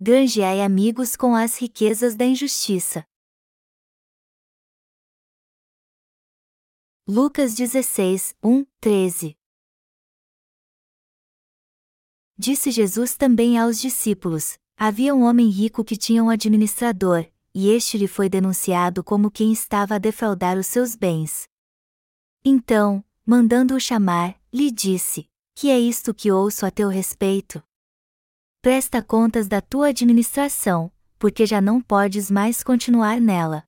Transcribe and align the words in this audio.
granjeai 0.00 0.62
amigos 0.62 1.16
com 1.16 1.34
as 1.34 1.58
riquezas 1.58 2.14
da 2.14 2.24
injustiça. 2.24 3.04
Lucas 7.04 7.54
16, 7.56 8.36
1, 8.40 8.64
13 8.80 9.36
Disse 12.38 12.70
Jesus 12.70 13.16
também 13.16 13.58
aos 13.58 13.80
discípulos: 13.80 14.56
Havia 14.76 15.12
um 15.12 15.22
homem 15.24 15.48
rico 15.48 15.82
que 15.82 15.96
tinha 15.96 16.22
um 16.22 16.30
administrador, 16.30 17.26
e 17.52 17.68
este 17.68 17.98
lhe 17.98 18.06
foi 18.06 18.28
denunciado 18.28 19.02
como 19.02 19.32
quem 19.32 19.52
estava 19.52 19.96
a 19.96 19.98
defraudar 19.98 20.56
os 20.56 20.68
seus 20.68 20.94
bens. 20.94 21.48
Então, 22.44 23.04
mandando-o 23.26 23.80
chamar, 23.80 24.40
lhe 24.52 24.70
disse: 24.70 25.28
Que 25.56 25.70
é 25.70 25.80
isto 25.80 26.14
que 26.14 26.30
ouço 26.30 26.64
a 26.64 26.70
teu 26.70 26.88
respeito? 26.88 27.60
Presta 28.60 29.00
contas 29.00 29.46
da 29.46 29.60
tua 29.60 29.88
administração, 29.88 30.90
porque 31.16 31.46
já 31.46 31.60
não 31.60 31.80
podes 31.80 32.28
mais 32.28 32.62
continuar 32.62 33.20
nela. 33.20 33.62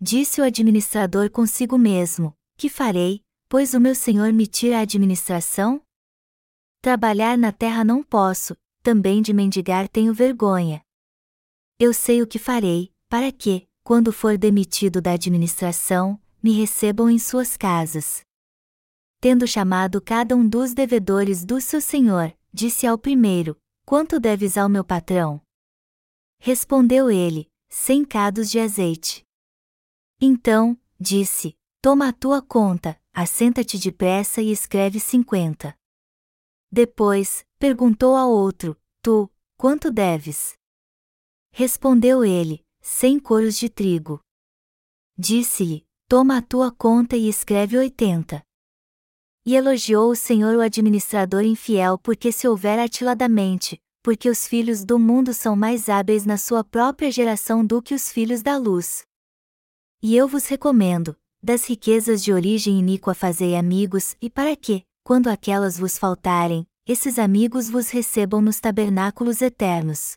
Disse 0.00 0.40
o 0.40 0.44
administrador 0.44 1.28
consigo 1.30 1.76
mesmo: 1.76 2.32
Que 2.56 2.68
farei, 2.68 3.24
pois 3.48 3.74
o 3.74 3.80
meu 3.80 3.96
senhor 3.96 4.32
me 4.32 4.46
tira 4.46 4.78
a 4.78 4.82
administração? 4.82 5.82
Trabalhar 6.80 7.36
na 7.36 7.50
terra 7.50 7.82
não 7.82 8.04
posso, 8.04 8.56
também 8.84 9.20
de 9.20 9.32
mendigar 9.32 9.88
tenho 9.88 10.14
vergonha. 10.14 10.80
Eu 11.76 11.92
sei 11.92 12.22
o 12.22 12.26
que 12.26 12.38
farei, 12.38 12.92
para 13.08 13.32
que, 13.32 13.66
quando 13.82 14.12
for 14.12 14.38
demitido 14.38 15.00
da 15.00 15.12
administração, 15.12 16.20
me 16.40 16.52
recebam 16.52 17.10
em 17.10 17.18
suas 17.18 17.56
casas. 17.56 18.20
Tendo 19.20 19.44
chamado 19.44 20.00
cada 20.00 20.36
um 20.36 20.48
dos 20.48 20.72
devedores 20.72 21.44
do 21.44 21.60
seu 21.60 21.80
senhor, 21.80 22.32
disse 22.54 22.86
ao 22.86 22.96
primeiro: 22.96 23.58
Quanto 23.88 24.20
deves 24.20 24.58
ao 24.58 24.68
meu 24.68 24.84
patrão? 24.84 25.40
Respondeu 26.38 27.10
ele: 27.10 27.50
Cem 27.70 28.04
cados 28.04 28.50
de 28.50 28.60
azeite. 28.60 29.24
Então, 30.20 30.78
disse: 31.00 31.56
Toma 31.80 32.08
a 32.08 32.12
tua 32.12 32.42
conta, 32.42 33.00
assenta-te 33.14 33.78
depressa 33.78 34.42
e 34.42 34.52
escreve 34.52 35.00
cinquenta. 35.00 35.74
Depois, 36.70 37.46
perguntou 37.58 38.14
ao 38.14 38.28
outro: 38.28 38.78
Tu, 39.00 39.26
quanto 39.56 39.90
deves? 39.90 40.52
Respondeu 41.50 42.22
ele: 42.22 42.62
Cem 42.82 43.18
coros 43.18 43.56
de 43.56 43.70
trigo. 43.70 44.20
Disse-lhe: 45.16 45.88
Toma 46.06 46.36
a 46.36 46.42
tua 46.42 46.70
conta 46.70 47.16
e 47.16 47.26
escreve 47.26 47.78
oitenta. 47.78 48.42
E 49.46 49.54
elogiou 49.54 50.10
o 50.10 50.14
Senhor 50.14 50.54
o 50.56 50.60
administrador 50.60 51.42
infiel 51.42 51.96
porque 51.96 52.30
se 52.30 52.46
houver 52.46 52.78
atiladamente, 52.78 53.80
porque 54.02 54.28
os 54.28 54.46
filhos 54.46 54.84
do 54.84 54.98
mundo 54.98 55.34
são 55.34 55.56
mais 55.56 55.88
hábeis 55.88 56.24
na 56.24 56.36
sua 56.36 56.62
própria 56.62 57.10
geração 57.10 57.64
do 57.64 57.82
que 57.82 57.94
os 57.94 58.10
filhos 58.10 58.42
da 58.42 58.56
luz. 58.56 59.04
E 60.02 60.16
eu 60.16 60.28
vos 60.28 60.46
recomendo, 60.46 61.16
das 61.42 61.68
riquezas 61.68 62.22
de 62.22 62.32
origem 62.32 62.78
iníqua 62.78 63.14
fazei 63.14 63.56
amigos, 63.56 64.16
e 64.20 64.30
para 64.30 64.54
que, 64.56 64.84
quando 65.02 65.28
aquelas 65.28 65.78
vos 65.78 65.98
faltarem, 65.98 66.66
esses 66.86 67.18
amigos 67.18 67.68
vos 67.68 67.90
recebam 67.90 68.40
nos 68.40 68.60
tabernáculos 68.60 69.42
eternos. 69.42 70.16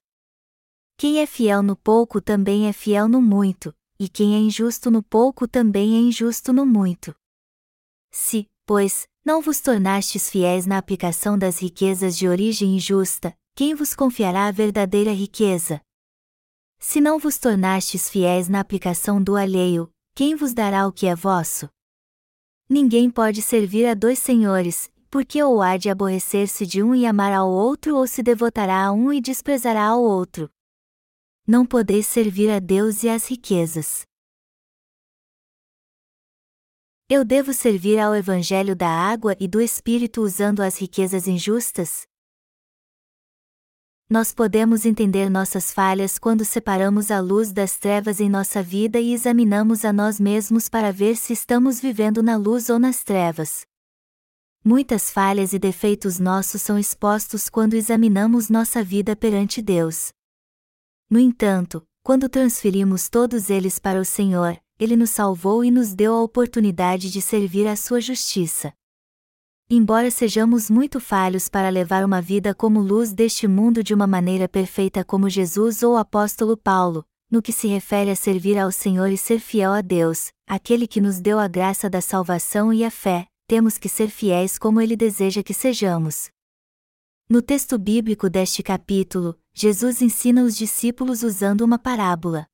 Quem 0.98 1.20
é 1.20 1.26
fiel 1.26 1.64
no 1.64 1.76
pouco 1.76 2.22
também 2.22 2.68
é 2.68 2.74
fiel 2.74 3.08
no 3.08 3.22
muito, 3.22 3.76
e 4.00 4.08
quem 4.08 4.36
é 4.36 4.38
injusto 4.38 4.90
no 4.90 5.04
pouco 5.04 5.48
também 5.48 5.96
é 5.96 6.00
injusto 6.00 6.54
no 6.54 6.66
muito. 6.66 7.16
Se, 8.12 8.50
pois, 8.66 9.08
não 9.24 9.42
vos 9.42 9.62
tornastes 9.62 10.30
fiéis 10.30 10.66
na 10.66 10.78
aplicação 10.78 11.38
das 11.38 11.60
riquezas 11.60 12.18
de 12.18 12.28
origem 12.28 12.76
injusta, 12.76 13.36
quem 13.54 13.76
vos 13.76 13.94
confiará 13.94 14.48
a 14.48 14.52
verdadeira 14.52 15.12
riqueza? 15.12 15.82
Se 16.80 17.00
não 17.00 17.20
vos 17.20 17.38
tornastes 17.38 18.10
fiéis 18.10 18.48
na 18.48 18.60
aplicação 18.60 19.22
do 19.22 19.36
alheio, 19.36 19.92
quem 20.16 20.36
vos 20.36 20.54
dará 20.54 20.88
o 20.88 20.92
que 20.92 21.06
é 21.06 21.16
vosso? 21.16 21.70
Ninguém 22.68 23.10
pode 23.10 23.42
servir 23.42 23.86
a 23.86 23.94
dois 23.94 24.18
senhores, 24.20 24.92
porque 25.10 25.44
ou 25.44 25.62
há 25.62 25.78
de 25.78 25.90
aborrecer-se 25.90 26.66
de 26.66 26.82
um 26.82 26.96
e 26.96 27.06
amar 27.06 27.34
ao 27.34 27.52
outro 27.52 27.98
ou 27.98 28.08
se 28.08 28.24
devotará 28.24 28.86
a 28.86 28.92
um 28.92 29.12
e 29.12 29.20
desprezará 29.20 29.86
ao 29.88 30.02
outro. 30.02 30.50
Não 31.46 31.66
podeis 31.66 32.08
servir 32.08 32.50
a 32.50 32.60
Deus 32.60 33.04
e 33.04 33.10
às 33.10 33.28
riquezas. 33.28 34.04
Eu 37.10 37.26
devo 37.26 37.52
servir 37.52 38.00
ao 38.00 38.16
Evangelho 38.16 38.74
da 38.74 38.88
água 38.88 39.36
e 39.38 39.46
do 39.46 39.60
Espírito 39.60 40.22
usando 40.22 40.62
as 40.62 40.80
riquezas 40.80 41.28
injustas? 41.28 42.10
Nós 44.12 44.34
podemos 44.34 44.86
entender 44.86 45.30
nossas 45.30 45.72
falhas 45.72 46.20
quando 46.20 46.44
separamos 46.44 47.10
a 47.10 47.22
luz 47.22 47.54
das 47.54 47.78
trevas 47.78 48.20
em 48.20 48.30
nossa 48.30 48.62
vida 48.62 49.00
e 49.00 49.14
examinamos 49.14 49.86
a 49.86 49.94
nós 49.94 50.20
mesmos 50.20 50.68
para 50.68 50.92
ver 50.92 51.16
se 51.16 51.32
estamos 51.32 51.80
vivendo 51.80 52.22
na 52.22 52.36
luz 52.36 52.70
ou 52.70 52.78
nas 52.78 53.06
trevas. 53.06 53.66
Muitas 54.66 55.10
falhas 55.10 55.54
e 55.54 55.60
defeitos 55.60 56.20
nossos 56.20 56.62
são 56.62 56.78
expostos 56.78 57.48
quando 57.48 57.74
examinamos 57.74 58.50
nossa 58.50 58.84
vida 58.84 59.16
perante 59.16 59.62
Deus. 59.62 60.12
No 61.10 61.18
entanto, 61.18 61.82
quando 62.04 62.28
transferimos 62.28 63.08
todos 63.08 63.50
eles 63.50 63.80
para 63.80 63.98
o 63.98 64.04
Senhor, 64.04 64.62
Ele 64.78 64.98
nos 64.98 65.12
salvou 65.12 65.64
e 65.64 65.72
nos 65.72 65.94
deu 65.94 66.16
a 66.16 66.22
oportunidade 66.22 67.10
de 67.10 67.22
servir 67.22 67.66
à 67.66 67.78
Sua 67.78 68.02
justiça. 68.02 68.74
Embora 69.74 70.12
sejamos 70.12 70.70
muito 70.70 71.00
falhos 71.00 71.48
para 71.48 71.70
levar 71.70 72.04
uma 72.04 72.22
vida 72.22 72.54
como 72.54 72.82
luz 72.82 73.14
deste 73.14 73.48
mundo 73.48 73.82
de 73.82 73.94
uma 73.94 74.06
maneira 74.06 74.46
perfeita 74.46 75.02
como 75.02 75.30
Jesus 75.30 75.82
ou 75.82 75.94
o 75.94 75.98
apóstolo 75.98 76.58
Paulo, 76.58 77.06
no 77.32 77.42
que 77.42 77.54
se 77.54 77.70
refere 77.70 78.12
a 78.12 78.16
servir 78.18 78.58
ao 78.58 78.70
Senhor 78.70 79.08
e 79.10 79.18
ser 79.18 79.40
fiel 79.40 79.72
a 79.72 79.80
Deus, 79.80 80.28
aquele 80.46 80.86
que 80.86 81.00
nos 81.00 81.22
deu 81.22 81.40
a 81.40 81.48
graça 81.48 81.90
da 81.90 82.02
salvação 82.02 82.74
e 82.74 82.84
a 82.84 82.92
fé, 82.92 83.28
temos 83.48 83.78
que 83.78 83.88
ser 83.88 84.10
fiéis 84.10 84.60
como 84.60 84.82
ele 84.82 84.98
deseja 84.98 85.42
que 85.42 85.54
sejamos. 85.54 86.30
No 87.30 87.42
texto 87.42 87.78
bíblico 87.78 88.30
deste 88.30 88.62
capítulo, 88.62 89.40
Jesus 89.54 90.02
ensina 90.02 90.44
os 90.44 90.58
discípulos 90.58 91.24
usando 91.24 91.62
uma 91.62 91.80
parábola. 91.80 92.46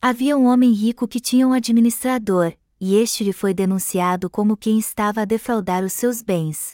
Havia 0.00 0.36
um 0.36 0.46
homem 0.46 0.70
rico 0.74 1.08
que 1.08 1.18
tinha 1.18 1.44
um 1.44 1.52
administrador, 1.52 2.54
e 2.80 2.96
este 2.96 3.22
lhe 3.22 3.32
foi 3.32 3.52
denunciado 3.52 4.30
como 4.30 4.56
quem 4.56 4.78
estava 4.78 5.20
a 5.20 5.24
defraudar 5.24 5.84
os 5.84 5.92
seus 5.92 6.22
bens. 6.22 6.72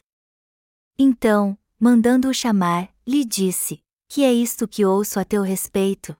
Então, 0.98 1.58
mandando-o 1.78 2.32
chamar, 2.32 2.88
lhe 3.06 3.24
disse: 3.24 3.82
Que 4.08 4.22
é 4.22 4.32
isto 4.32 4.68
que 4.68 4.84
ouço 4.84 5.18
a 5.18 5.24
teu 5.24 5.42
respeito? 5.42 6.16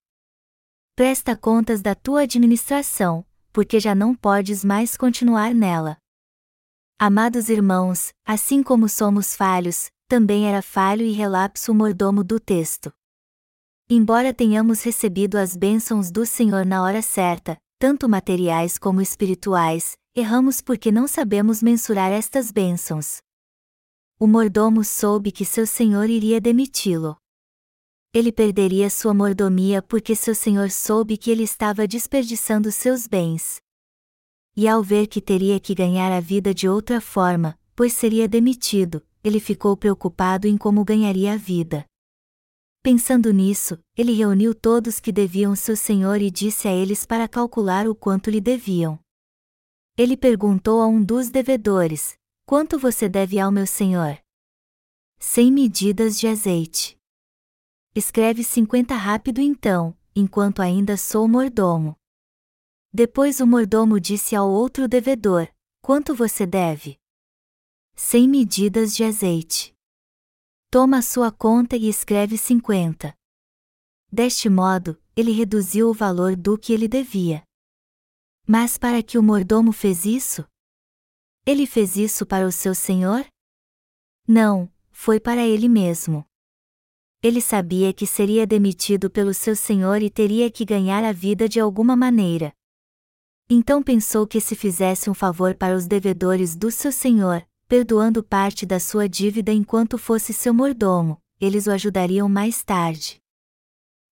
Presta 0.96 1.36
contas 1.36 1.80
da 1.80 1.94
tua 1.94 2.22
administração, 2.22 3.24
porque 3.52 3.78
já 3.78 3.94
não 3.94 4.14
podes 4.14 4.64
mais 4.64 4.96
continuar 4.96 5.54
nela. 5.54 5.98
Amados 6.98 7.48
irmãos, 7.48 8.12
assim 8.24 8.62
como 8.62 8.88
somos 8.88 9.36
falhos, 9.36 9.90
também 10.08 10.48
era 10.48 10.62
falho 10.62 11.02
e 11.02 11.12
relapso 11.12 11.70
o 11.70 11.74
mordomo 11.74 12.24
do 12.24 12.40
texto. 12.40 12.92
Embora 13.88 14.32
tenhamos 14.32 14.82
recebido 14.82 15.36
as 15.36 15.54
bênçãos 15.54 16.10
do 16.10 16.24
Senhor 16.24 16.64
na 16.64 16.82
hora 16.82 17.02
certa, 17.02 17.56
tanto 17.78 18.08
materiais 18.08 18.78
como 18.78 19.02
espirituais, 19.02 19.96
erramos 20.14 20.60
porque 20.60 20.90
não 20.90 21.06
sabemos 21.06 21.62
mensurar 21.62 22.10
estas 22.10 22.50
bênçãos. 22.50 23.18
O 24.18 24.26
mordomo 24.26 24.82
soube 24.82 25.30
que 25.30 25.44
seu 25.44 25.66
senhor 25.66 26.08
iria 26.08 26.40
demiti-lo. 26.40 27.18
Ele 28.14 28.32
perderia 28.32 28.88
sua 28.88 29.12
mordomia 29.12 29.82
porque 29.82 30.16
seu 30.16 30.34
senhor 30.34 30.70
soube 30.70 31.18
que 31.18 31.30
ele 31.30 31.42
estava 31.42 31.86
desperdiçando 31.86 32.72
seus 32.72 33.06
bens. 33.06 33.60
E 34.56 34.66
ao 34.66 34.82
ver 34.82 35.06
que 35.06 35.20
teria 35.20 35.60
que 35.60 35.74
ganhar 35.74 36.10
a 36.10 36.20
vida 36.20 36.54
de 36.54 36.66
outra 36.66 36.98
forma, 36.98 37.58
pois 37.74 37.92
seria 37.92 38.26
demitido, 38.26 39.06
ele 39.22 39.38
ficou 39.38 39.76
preocupado 39.76 40.48
em 40.48 40.56
como 40.56 40.82
ganharia 40.82 41.34
a 41.34 41.36
vida. 41.36 41.84
Pensando 42.86 43.32
nisso, 43.32 43.76
ele 43.96 44.12
reuniu 44.12 44.54
todos 44.54 45.00
que 45.00 45.10
deviam 45.10 45.56
seu 45.56 45.76
senhor 45.76 46.22
e 46.22 46.30
disse 46.30 46.68
a 46.68 46.72
eles 46.72 47.04
para 47.04 47.26
calcular 47.26 47.88
o 47.88 47.96
quanto 47.96 48.30
lhe 48.30 48.40
deviam. 48.40 48.96
Ele 49.98 50.16
perguntou 50.16 50.80
a 50.80 50.86
um 50.86 51.02
dos 51.02 51.28
devedores: 51.28 52.16
Quanto 52.46 52.78
você 52.78 53.08
deve 53.08 53.40
ao 53.40 53.50
meu 53.50 53.66
senhor? 53.66 54.22
Cem 55.18 55.50
medidas 55.50 56.16
de 56.16 56.28
azeite. 56.28 56.96
Escreve 57.92 58.44
cinquenta 58.44 58.94
rápido 58.94 59.40
então, 59.40 59.92
enquanto 60.14 60.62
ainda 60.62 60.96
sou 60.96 61.26
mordomo. 61.26 61.96
Depois 62.92 63.40
o 63.40 63.48
mordomo 63.48 63.98
disse 63.98 64.36
ao 64.36 64.48
outro 64.48 64.86
devedor: 64.86 65.48
Quanto 65.82 66.14
você 66.14 66.46
deve? 66.46 67.00
Cem 67.96 68.28
medidas 68.28 68.94
de 68.94 69.02
azeite 69.02 69.75
toma 70.76 70.98
a 70.98 71.02
sua 71.02 71.32
conta 71.32 71.74
e 71.74 71.88
escreve 71.88 72.36
50. 72.36 73.16
Deste 74.12 74.50
modo, 74.50 75.02
ele 75.16 75.32
reduziu 75.32 75.88
o 75.88 75.94
valor 75.94 76.36
do 76.36 76.58
que 76.58 76.70
ele 76.70 76.86
devia. 76.86 77.42
Mas 78.46 78.76
para 78.76 79.02
que 79.02 79.16
o 79.16 79.22
mordomo 79.22 79.72
fez 79.72 80.04
isso? 80.04 80.46
Ele 81.46 81.66
fez 81.66 81.96
isso 81.96 82.26
para 82.26 82.46
o 82.46 82.52
seu 82.52 82.74
senhor? 82.74 83.24
Não, 84.28 84.70
foi 84.90 85.18
para 85.18 85.46
ele 85.46 85.66
mesmo. 85.66 86.26
Ele 87.22 87.40
sabia 87.40 87.90
que 87.90 88.06
seria 88.06 88.46
demitido 88.46 89.08
pelo 89.08 89.32
seu 89.32 89.56
senhor 89.56 90.02
e 90.02 90.10
teria 90.10 90.50
que 90.50 90.62
ganhar 90.62 91.02
a 91.04 91.10
vida 91.10 91.48
de 91.48 91.58
alguma 91.58 91.96
maneira. 91.96 92.52
Então 93.48 93.82
pensou 93.82 94.26
que 94.26 94.42
se 94.42 94.54
fizesse 94.54 95.08
um 95.08 95.14
favor 95.14 95.54
para 95.54 95.74
os 95.74 95.86
devedores 95.86 96.54
do 96.54 96.70
seu 96.70 96.92
senhor, 96.92 97.48
perdoando 97.68 98.22
parte 98.22 98.64
da 98.64 98.78
sua 98.78 99.08
dívida 99.08 99.52
enquanto 99.52 99.98
fosse 99.98 100.32
seu 100.32 100.54
mordomo, 100.54 101.20
eles 101.40 101.66
o 101.66 101.72
ajudariam 101.72 102.28
mais 102.28 102.62
tarde. 102.62 103.20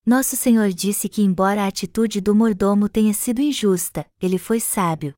Nosso 0.04 0.36
Senhor 0.36 0.70
disse 0.70 1.08
que, 1.08 1.22
embora 1.22 1.62
a 1.62 1.68
atitude 1.68 2.20
do 2.20 2.34
mordomo 2.34 2.88
tenha 2.88 3.14
sido 3.14 3.40
injusta, 3.40 4.06
ele 4.20 4.38
foi 4.38 4.60
sábio. 4.60 5.14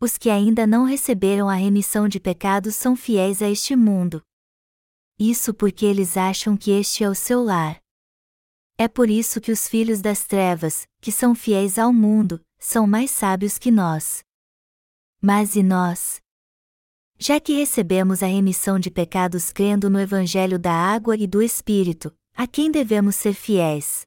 Os 0.00 0.16
que 0.16 0.30
ainda 0.30 0.66
não 0.66 0.84
receberam 0.84 1.48
a 1.48 1.54
remissão 1.54 2.08
de 2.08 2.18
pecados 2.18 2.74
são 2.74 2.96
fiéis 2.96 3.42
a 3.42 3.50
este 3.50 3.76
mundo. 3.76 4.22
Isso 5.18 5.52
porque 5.52 5.84
eles 5.84 6.16
acham 6.16 6.56
que 6.56 6.70
este 6.70 7.04
é 7.04 7.08
o 7.08 7.14
seu 7.14 7.42
lar. 7.42 7.80
É 8.78 8.88
por 8.88 9.10
isso 9.10 9.40
que 9.40 9.52
os 9.52 9.68
filhos 9.68 10.00
das 10.00 10.24
trevas, 10.24 10.86
que 11.00 11.12
são 11.12 11.34
fiéis 11.34 11.78
ao 11.78 11.92
mundo, 11.92 12.40
são 12.58 12.86
mais 12.86 13.10
sábios 13.10 13.58
que 13.58 13.70
nós. 13.70 14.24
Mas 15.20 15.54
e 15.54 15.62
nós? 15.62 16.21
Já 17.24 17.38
que 17.38 17.52
recebemos 17.52 18.20
a 18.20 18.26
remissão 18.26 18.80
de 18.80 18.90
pecados 18.90 19.52
crendo 19.52 19.88
no 19.88 20.00
Evangelho 20.00 20.58
da 20.58 20.72
água 20.72 21.16
e 21.16 21.24
do 21.24 21.40
Espírito, 21.40 22.12
a 22.34 22.48
quem 22.48 22.68
devemos 22.68 23.14
ser 23.14 23.32
fiéis? 23.32 24.04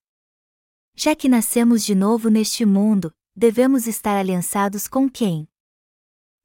Já 0.98 1.16
que 1.16 1.30
nascemos 1.30 1.86
de 1.86 1.96
novo 1.96 2.28
neste 2.28 2.66
mundo, 2.66 3.14
devemos 3.34 3.88
estar 3.88 4.18
aliançados 4.18 4.86
com 4.86 5.10
quem? 5.10 5.48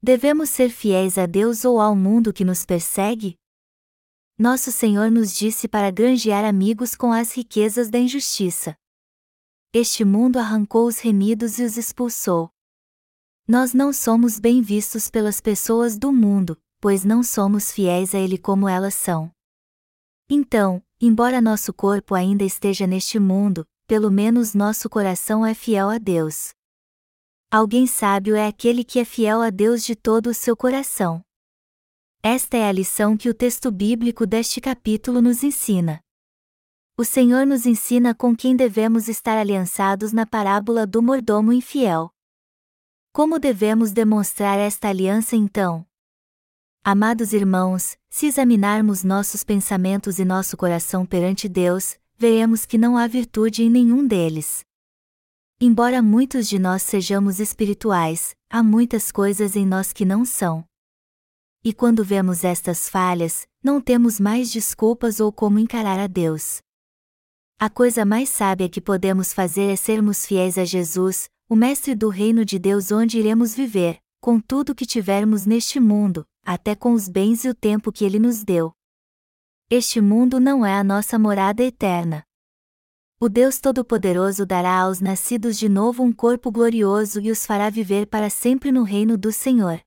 Devemos 0.01 0.49
ser 0.49 0.69
fiéis 0.69 1.17
a 1.17 1.25
Deus 1.25 1.65
ou 1.65 1.81
ao 1.81 1.93
mundo 1.93 2.31
que 2.31 2.45
nos 2.45 2.65
persegue? 2.65 3.35
Nosso 4.39 4.71
Senhor 4.71 5.11
nos 5.11 5.35
disse 5.35 5.67
para 5.67 5.91
granjear 5.91 6.45
amigos 6.45 6.95
com 6.95 7.11
as 7.11 7.33
riquezas 7.33 7.89
da 7.89 7.99
injustiça. 7.99 8.77
Este 9.73 10.05
mundo 10.05 10.39
arrancou 10.39 10.87
os 10.87 10.99
remidos 10.99 11.59
e 11.59 11.65
os 11.65 11.75
expulsou. 11.75 12.49
Nós 13.47 13.73
não 13.73 13.91
somos 13.91 14.39
bem 14.39 14.61
vistos 14.61 15.09
pelas 15.09 15.41
pessoas 15.41 15.97
do 15.97 16.11
mundo, 16.11 16.57
pois 16.79 17.03
não 17.03 17.23
somos 17.23 17.71
fiéis 17.71 18.15
a 18.15 18.19
Ele 18.19 18.37
como 18.37 18.67
elas 18.67 18.93
são. 18.93 19.31
Então, 20.29 20.81
embora 20.99 21.41
nosso 21.41 21.73
corpo 21.73 22.15
ainda 22.15 22.43
esteja 22.43 22.87
neste 22.87 23.19
mundo, 23.19 23.67
pelo 23.87 24.09
menos 24.09 24.53
nosso 24.53 24.89
coração 24.89 25.45
é 25.45 25.53
fiel 25.53 25.89
a 25.89 25.97
Deus. 25.97 26.53
Alguém 27.51 27.85
sábio 27.85 28.35
é 28.35 28.47
aquele 28.47 28.83
que 28.83 28.99
é 28.99 29.03
fiel 29.03 29.41
a 29.41 29.49
Deus 29.49 29.83
de 29.83 29.93
todo 29.95 30.27
o 30.27 30.33
seu 30.33 30.55
coração. 30.55 31.21
Esta 32.23 32.55
é 32.55 32.69
a 32.69 32.71
lição 32.71 33.17
que 33.17 33.27
o 33.27 33.33
texto 33.33 33.71
bíblico 33.71 34.25
deste 34.27 34.61
capítulo 34.61 35.21
nos 35.21 35.43
ensina. 35.43 35.99
O 36.95 37.03
Senhor 37.03 37.47
nos 37.47 37.65
ensina 37.65 38.13
com 38.13 38.35
quem 38.35 38.55
devemos 38.55 39.07
estar 39.07 39.37
aliançados 39.37 40.13
na 40.13 40.25
parábola 40.25 40.85
do 40.85 41.01
mordomo 41.01 41.51
infiel. 41.51 42.10
Como 43.13 43.39
devemos 43.39 43.91
demonstrar 43.91 44.57
esta 44.57 44.87
aliança 44.87 45.35
então? 45.35 45.85
Amados 46.81 47.33
irmãos, 47.33 47.97
se 48.09 48.27
examinarmos 48.27 49.03
nossos 49.03 49.43
pensamentos 49.43 50.17
e 50.17 50.23
nosso 50.23 50.55
coração 50.55 51.05
perante 51.05 51.49
Deus, 51.49 51.99
veremos 52.17 52.65
que 52.65 52.77
não 52.77 52.97
há 52.97 53.05
virtude 53.07 53.63
em 53.63 53.69
nenhum 53.69 54.07
deles. 54.07 54.63
Embora 55.59 56.01
muitos 56.01 56.47
de 56.47 56.57
nós 56.57 56.83
sejamos 56.83 57.41
espirituais, 57.41 58.33
há 58.49 58.63
muitas 58.63 59.11
coisas 59.11 59.57
em 59.57 59.65
nós 59.65 59.91
que 59.91 60.05
não 60.05 60.23
são. 60.23 60.63
E 61.65 61.73
quando 61.73 62.05
vemos 62.05 62.45
estas 62.45 62.87
falhas, 62.87 63.45
não 63.61 63.81
temos 63.81 64.21
mais 64.21 64.49
desculpas 64.49 65.19
ou 65.19 65.33
como 65.33 65.59
encarar 65.59 65.99
a 65.99 66.07
Deus. 66.07 66.61
A 67.59 67.69
coisa 67.69 68.05
mais 68.05 68.29
sábia 68.29 68.69
que 68.69 68.79
podemos 68.79 69.33
fazer 69.33 69.69
é 69.69 69.75
sermos 69.75 70.25
fiéis 70.25 70.57
a 70.57 70.63
Jesus, 70.63 71.29
o 71.51 71.55
Mestre 71.57 71.93
do 71.93 72.07
reino 72.07 72.45
de 72.45 72.57
Deus 72.57 72.93
onde 72.93 73.19
iremos 73.19 73.53
viver, 73.53 74.01
com 74.21 74.39
tudo 74.39 74.73
que 74.73 74.85
tivermos 74.85 75.45
neste 75.45 75.81
mundo, 75.81 76.25
até 76.45 76.77
com 76.77 76.93
os 76.93 77.09
bens 77.09 77.43
e 77.43 77.49
o 77.49 77.53
tempo 77.53 77.91
que 77.91 78.05
Ele 78.05 78.17
nos 78.17 78.41
deu. 78.41 78.71
Este 79.69 79.99
mundo 79.99 80.39
não 80.39 80.65
é 80.65 80.73
a 80.73 80.81
nossa 80.81 81.19
morada 81.19 81.61
eterna. 81.61 82.23
O 83.19 83.27
Deus 83.27 83.59
Todo-Poderoso 83.59 84.45
dará 84.45 84.79
aos 84.79 85.01
nascidos 85.01 85.59
de 85.59 85.67
novo 85.67 86.03
um 86.03 86.13
corpo 86.13 86.49
glorioso 86.49 87.19
e 87.19 87.29
os 87.29 87.45
fará 87.45 87.69
viver 87.69 88.07
para 88.07 88.29
sempre 88.29 88.71
no 88.71 88.83
reino 88.83 89.17
do 89.17 89.33
Senhor. 89.33 89.81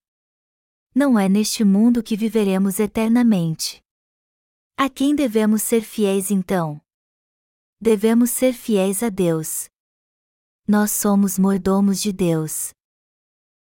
Não 0.95 1.19
é 1.19 1.31
neste 1.31 1.65
mundo 1.65 2.03
que 2.03 2.15
viveremos 2.15 2.79
eternamente. 2.79 3.83
A 4.77 4.91
quem 4.91 5.15
devemos 5.15 5.63
ser 5.63 5.81
fiéis 5.81 6.31
então? 6.31 6.79
Devemos 7.81 8.29
ser 8.29 8.53
fiéis 8.53 9.03
a 9.03 9.09
Deus. 9.09 9.73
Nós 10.67 10.93
somos 10.93 11.39
mordomos 11.39 12.01
de 12.01 12.11
Deus. 12.11 12.71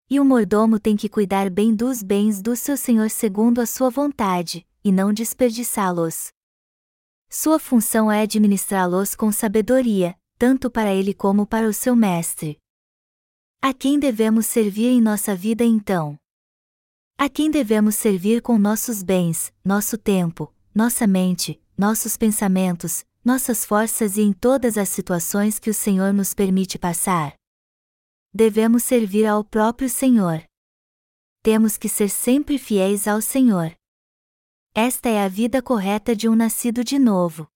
E 0.09 0.21
o 0.21 0.25
mordomo 0.25 0.79
tem 0.79 0.95
que 0.95 1.09
cuidar 1.09 1.49
bem 1.49 1.75
dos 1.75 2.01
bens 2.01 2.41
do 2.41 2.55
seu 2.55 2.77
senhor 2.77 3.09
segundo 3.09 3.59
a 3.59 3.65
sua 3.65 3.89
vontade, 3.89 4.65
e 4.81 4.89
não 4.89 5.11
desperdiçá-los. 5.11 6.31
Sua 7.29 7.59
função 7.59 8.09
é 8.09 8.21
administrá-los 8.21 9.15
com 9.15 9.33
sabedoria, 9.33 10.15
tanto 10.37 10.71
para 10.71 10.93
ele 10.93 11.13
como 11.13 11.45
para 11.45 11.67
o 11.67 11.73
seu 11.73 11.93
mestre. 11.93 12.57
A 13.61 13.73
quem 13.73 13.99
devemos 13.99 14.45
servir 14.45 14.87
em 14.87 15.01
nossa 15.01 15.35
vida 15.35 15.65
então? 15.65 16.15
A 17.17 17.27
quem 17.27 17.51
devemos 17.51 17.95
servir 17.95 18.41
com 18.41 18.57
nossos 18.57 19.03
bens, 19.03 19.51
nosso 19.61 19.97
tempo, 19.97 20.53
nossa 20.73 21.05
mente, 21.05 21.61
nossos 21.77 22.15
pensamentos, 22.15 23.03
nossas 23.23 23.63
forças 23.63 24.17
e 24.17 24.21
em 24.21 24.33
todas 24.33 24.77
as 24.77 24.89
situações 24.89 25.59
que 25.59 25.69
o 25.69 25.73
Senhor 25.73 26.13
nos 26.13 26.33
permite 26.33 26.77
passar? 26.77 27.35
devemos 28.33 28.83
servir 28.83 29.27
ao 29.27 29.43
próprio 29.43 29.87
Senhor. 29.87 30.43
Temos 31.43 31.77
que 31.77 31.87
ser 31.87 32.09
sempre 32.09 32.57
fiéis 32.57 33.07
ao 33.07 33.21
Senhor. 33.21 33.75
Esta 34.73 35.07
é 35.07 35.23
a 35.23 35.27
vida 35.27 35.61
correta 35.61 36.15
de 36.15 36.27
um 36.27 36.35
nascido 36.35 36.83
de 36.83 36.97
novo. 36.97 37.47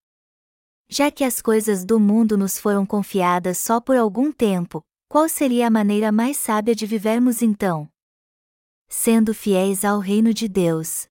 Já 0.87 1.09
que 1.09 1.23
as 1.23 1.41
coisas 1.41 1.83
do 1.83 1.99
mundo 1.99 2.37
nos 2.37 2.59
foram 2.59 2.85
confiadas 2.85 3.57
só 3.57 3.81
por 3.81 3.97
algum 3.97 4.31
tempo, 4.31 4.83
qual 5.09 5.27
seria 5.27 5.67
a 5.67 5.71
maneira 5.71 6.11
mais 6.11 6.37
sábia 6.37 6.75
de 6.75 6.85
vivermos 6.85 7.41
então? 7.41 7.89
Sendo 8.87 9.33
fiéis 9.33 9.83
ao 9.83 9.99
reino 9.99 10.33
de 10.33 10.47
Deus. 10.47 11.07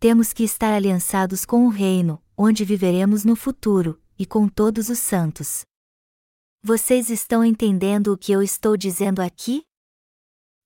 Temos 0.00 0.32
que 0.32 0.44
estar 0.44 0.72
aliançados 0.72 1.44
com 1.44 1.66
o 1.66 1.68
reino, 1.68 2.21
onde 2.42 2.64
viveremos 2.64 3.24
no 3.24 3.36
futuro, 3.36 4.02
e 4.18 4.26
com 4.26 4.48
todos 4.48 4.88
os 4.88 4.98
santos. 4.98 5.64
Vocês 6.60 7.08
estão 7.08 7.44
entendendo 7.44 8.12
o 8.12 8.18
que 8.18 8.32
eu 8.32 8.42
estou 8.42 8.76
dizendo 8.76 9.22
aqui? 9.22 9.62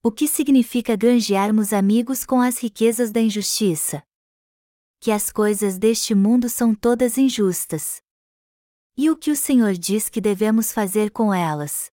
O 0.03 0.11
que 0.11 0.27
significa 0.27 0.97
granjearmos 0.97 1.75
amigos 1.75 2.25
com 2.25 2.41
as 2.41 2.59
riquezas 2.59 3.11
da 3.11 3.21
injustiça? 3.21 4.03
Que 5.01 5.11
as 5.11 5.31
coisas 5.31 5.77
deste 5.77 6.15
mundo 6.15 6.49
são 6.49 6.75
todas 6.75 7.19
injustas. 7.19 8.01
E 8.97 9.11
o 9.11 9.17
que 9.17 9.31
o 9.31 9.37
Senhor 9.37 9.75
diz 9.75 10.09
que 10.09 10.21
devemos 10.21 10.73
fazer 10.73 11.11
com 11.11 11.35
elas? 11.35 11.91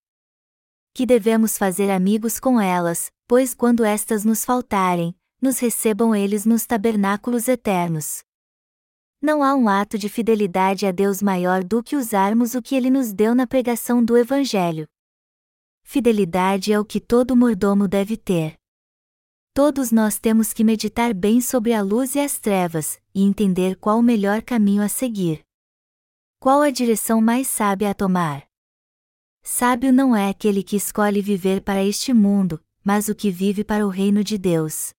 Que 0.94 1.06
devemos 1.06 1.58
fazer 1.58 1.92
amigos 1.92 2.40
com 2.40 2.62
elas, 2.62 3.12
pois 3.28 3.54
quando 3.54 3.84
estas 3.84 4.24
nos 4.24 4.46
faltarem, 4.46 5.14
nos 5.42 5.60
recebam 5.60 6.16
eles 6.16 6.46
nos 6.46 6.66
tabernáculos 6.66 7.50
eternos. 7.50 8.24
Não 9.26 9.42
há 9.42 9.56
um 9.56 9.70
ato 9.70 9.98
de 9.98 10.10
fidelidade 10.10 10.86
a 10.86 10.92
Deus 10.92 11.22
maior 11.22 11.64
do 11.64 11.82
que 11.82 11.96
usarmos 11.96 12.56
o 12.56 12.62
que 12.62 12.76
Ele 12.76 12.90
nos 12.90 13.14
deu 13.14 13.34
na 13.34 13.48
pregação 13.48 14.04
do 14.04 14.18
Evangelho. 14.18 14.86
Fidelidade 15.82 16.74
é 16.74 16.78
o 16.78 16.84
que 16.84 17.00
todo 17.00 17.34
mordomo 17.34 17.88
deve 17.88 18.18
ter. 18.18 18.56
Todos 19.54 19.94
nós 19.94 20.20
temos 20.20 20.52
que 20.52 20.62
meditar 20.62 21.14
bem 21.14 21.40
sobre 21.40 21.72
a 21.72 21.82
luz 21.82 22.16
e 22.16 22.20
as 22.20 22.38
trevas, 22.38 23.00
e 23.16 23.24
entender 23.24 23.78
qual 23.78 24.00
o 24.00 24.04
melhor 24.04 24.42
caminho 24.42 24.84
a 24.84 24.90
seguir. 24.90 25.42
Qual 26.38 26.62
a 26.62 26.70
direção 26.70 27.22
mais 27.22 27.48
sábia 27.48 27.92
a 27.92 27.94
tomar? 27.94 28.46
Sábio 29.42 29.94
não 29.94 30.14
é 30.14 30.28
aquele 30.28 30.62
que 30.62 30.76
escolhe 30.76 31.22
viver 31.22 31.62
para 31.62 31.82
este 31.82 32.14
mundo, 32.14 32.62
mas 32.84 33.08
o 33.08 33.16
que 33.16 33.32
vive 33.32 33.64
para 33.64 33.88
o 33.88 33.90
reino 33.90 34.22
de 34.22 34.38
Deus. 34.38 34.94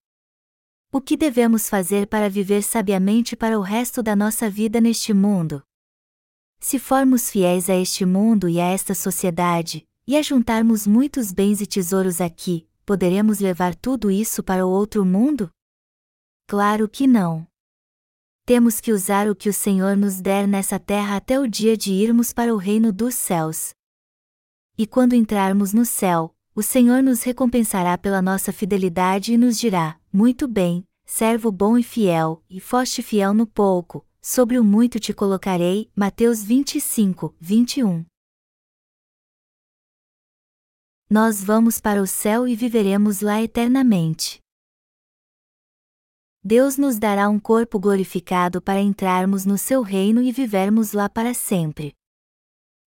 O 0.97 1.01
que 1.01 1.17
devemos 1.17 1.69
fazer 1.69 2.07
para 2.07 2.31
viver 2.31 2.63
sabiamente 2.63 3.35
para 3.35 3.59
o 3.59 3.63
resto 3.63 4.01
da 4.01 4.15
nossa 4.15 4.49
vida 4.49 4.81
neste 4.81 5.13
mundo? 5.13 5.61
Se 6.61 6.79
formos 6.79 7.29
fiéis 7.29 7.69
a 7.69 7.75
este 7.75 8.07
mundo 8.07 8.49
e 8.49 8.61
a 8.61 8.67
esta 8.67 8.95
sociedade, 8.95 9.85
e 10.07 10.17
ajuntarmos 10.17 10.87
muitos 10.87 11.33
bens 11.33 11.61
e 11.61 11.67
tesouros 11.67 12.21
aqui, 12.21 12.69
poderemos 12.87 13.41
levar 13.41 13.75
tudo 13.75 14.09
isso 14.09 14.41
para 14.41 14.65
o 14.65 14.71
outro 14.71 15.05
mundo? 15.05 15.51
Claro 16.47 16.89
que 16.89 17.09
não. 17.09 17.45
Temos 18.47 18.81
que 18.81 18.93
usar 18.93 19.29
o 19.29 19.35
que 19.35 19.49
o 19.49 19.53
Senhor 19.53 19.97
nos 19.97 20.21
der 20.21 20.47
nessa 20.47 20.79
terra 20.79 21.17
até 21.17 21.41
o 21.41 21.49
dia 21.49 21.77
de 21.77 21.91
irmos 21.93 22.33
para 22.33 22.55
o 22.55 22.57
reino 22.57 22.93
dos 22.93 23.17
céus. 23.17 23.75
E 24.79 24.87
quando 24.87 25.15
entrarmos 25.15 25.73
no 25.73 25.85
céu, 25.85 26.34
o 26.55 26.63
Senhor 26.63 27.03
nos 27.03 27.23
recompensará 27.23 27.99
pela 27.99 28.23
nossa 28.23 28.53
fidelidade 28.53 29.33
e 29.33 29.37
nos 29.37 29.59
dirá: 29.59 29.99
Muito 30.13 30.47
bem, 30.47 30.87
servo 31.05 31.51
bom 31.51 31.77
e 31.77 31.83
fiel, 31.83 32.43
e 32.49 32.61
foste 32.61 33.03
fiel 33.03 33.35
no 33.35 33.47
pouco, 33.47 34.07
sobre 34.23 34.59
o 34.59 34.65
muito 34.65 35.01
te 35.01 35.13
colocarei. 35.13 35.91
Mateus 35.97 36.45
25, 36.45 37.35
21. 37.41 38.05
Nós 41.11 41.43
vamos 41.43 41.81
para 41.81 42.01
o 42.01 42.07
céu 42.07 42.47
e 42.47 42.55
viveremos 42.55 43.21
lá 43.21 43.43
eternamente. 43.43 44.39
Deus 46.43 46.77
nos 46.77 46.99
dará 46.99 47.29
um 47.29 47.41
corpo 47.41 47.79
glorificado 47.81 48.61
para 48.61 48.81
entrarmos 48.81 49.45
no 49.45 49.57
seu 49.57 49.83
reino 49.83 50.23
e 50.23 50.31
vivermos 50.31 50.93
lá 50.93 51.09
para 51.09 51.33
sempre. 51.33 51.95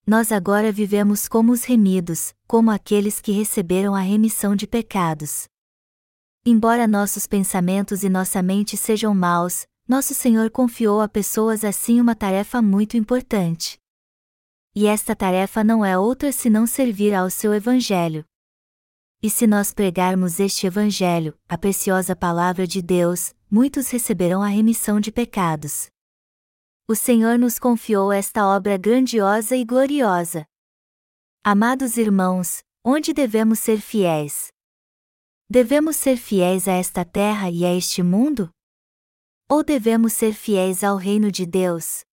Nós 0.10 0.32
agora 0.32 0.72
vivemos 0.72 1.28
como 1.28 1.52
os 1.52 1.66
remidos, 1.66 2.34
como 2.48 2.72
aqueles 2.72 3.20
que 3.20 3.34
receberam 3.34 3.94
a 3.94 4.00
remissão 4.00 4.56
de 4.56 4.66
pecados. 4.66 5.50
Embora 6.46 6.88
nossos 6.88 7.28
pensamentos 7.28 8.04
e 8.04 8.10
nossa 8.10 8.42
mente 8.42 8.78
sejam 8.78 9.14
maus, 9.14 9.68
nosso 9.86 10.16
Senhor 10.16 10.50
confiou 10.50 11.02
a 11.02 11.10
pessoas 11.10 11.66
assim 11.66 12.00
uma 12.00 12.16
tarefa 12.16 12.62
muito 12.62 12.96
importante. 12.96 13.78
E 14.74 14.88
esta 14.88 15.14
tarefa 15.14 15.62
não 15.62 15.84
é 15.84 15.98
outra 15.98 16.32
senão 16.32 16.66
servir 16.66 17.14
ao 17.14 17.30
seu 17.30 17.54
Evangelho. 17.54 18.24
E 19.22 19.30
se 19.30 19.46
nós 19.46 19.74
pregarmos 19.74 20.40
este 20.40 20.68
Evangelho, 20.68 21.38
a 21.50 21.58
preciosa 21.58 22.16
palavra 22.16 22.66
de 22.66 22.82
Deus, 22.82 23.36
muitos 23.52 23.90
receberão 23.90 24.42
a 24.42 24.48
remissão 24.48 25.02
de 25.02 25.12
pecados. 25.12 25.90
O 26.90 26.96
Senhor 26.96 27.38
nos 27.38 27.60
confiou 27.60 28.14
esta 28.14 28.48
obra 28.48 28.78
grandiosa 28.78 29.58
e 29.58 29.66
gloriosa. 29.66 30.46
Amados 31.44 31.98
irmãos, 31.98 32.64
onde 32.82 33.12
devemos 33.12 33.60
ser 33.60 33.82
fiéis? 33.82 34.48
Devemos 35.50 35.98
ser 35.98 36.16
fiéis 36.16 36.66
a 36.66 36.72
esta 36.72 37.04
terra 37.04 37.52
e 37.52 37.66
a 37.66 37.76
este 37.76 38.02
mundo? 38.02 38.50
Ou 39.50 39.66
devemos 39.66 40.14
ser 40.14 40.32
fiéis 40.32 40.82
ao 40.82 40.96
reino 40.96 41.30
de 41.30 41.46
Deus? 41.46 42.06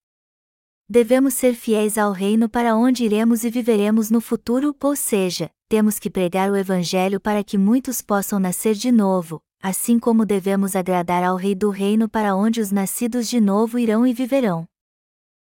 Devemos 0.88 1.34
ser 1.34 1.54
fiéis 1.54 1.96
ao 1.96 2.10
reino 2.10 2.48
para 2.48 2.74
onde 2.74 3.04
iremos 3.04 3.44
e 3.44 3.50
viveremos 3.50 4.10
no 4.10 4.20
futuro, 4.20 4.74
ou 4.82 4.96
seja, 4.96 5.52
temos 5.68 6.00
que 6.00 6.10
pregar 6.10 6.50
o 6.50 6.56
Evangelho 6.56 7.20
para 7.20 7.44
que 7.44 7.56
muitos 7.56 8.02
possam 8.02 8.40
nascer 8.40 8.74
de 8.74 8.90
novo, 8.90 9.40
assim 9.66 9.98
como 9.98 10.26
devemos 10.26 10.76
agradar 10.76 11.24
ao 11.24 11.36
Rei 11.36 11.54
do 11.54 11.70
Reino 11.70 12.06
para 12.06 12.36
onde 12.36 12.60
os 12.60 12.70
nascidos 12.70 13.26
de 13.26 13.40
novo 13.40 13.78
irão 13.78 14.06
e 14.06 14.12
viverão. 14.12 14.68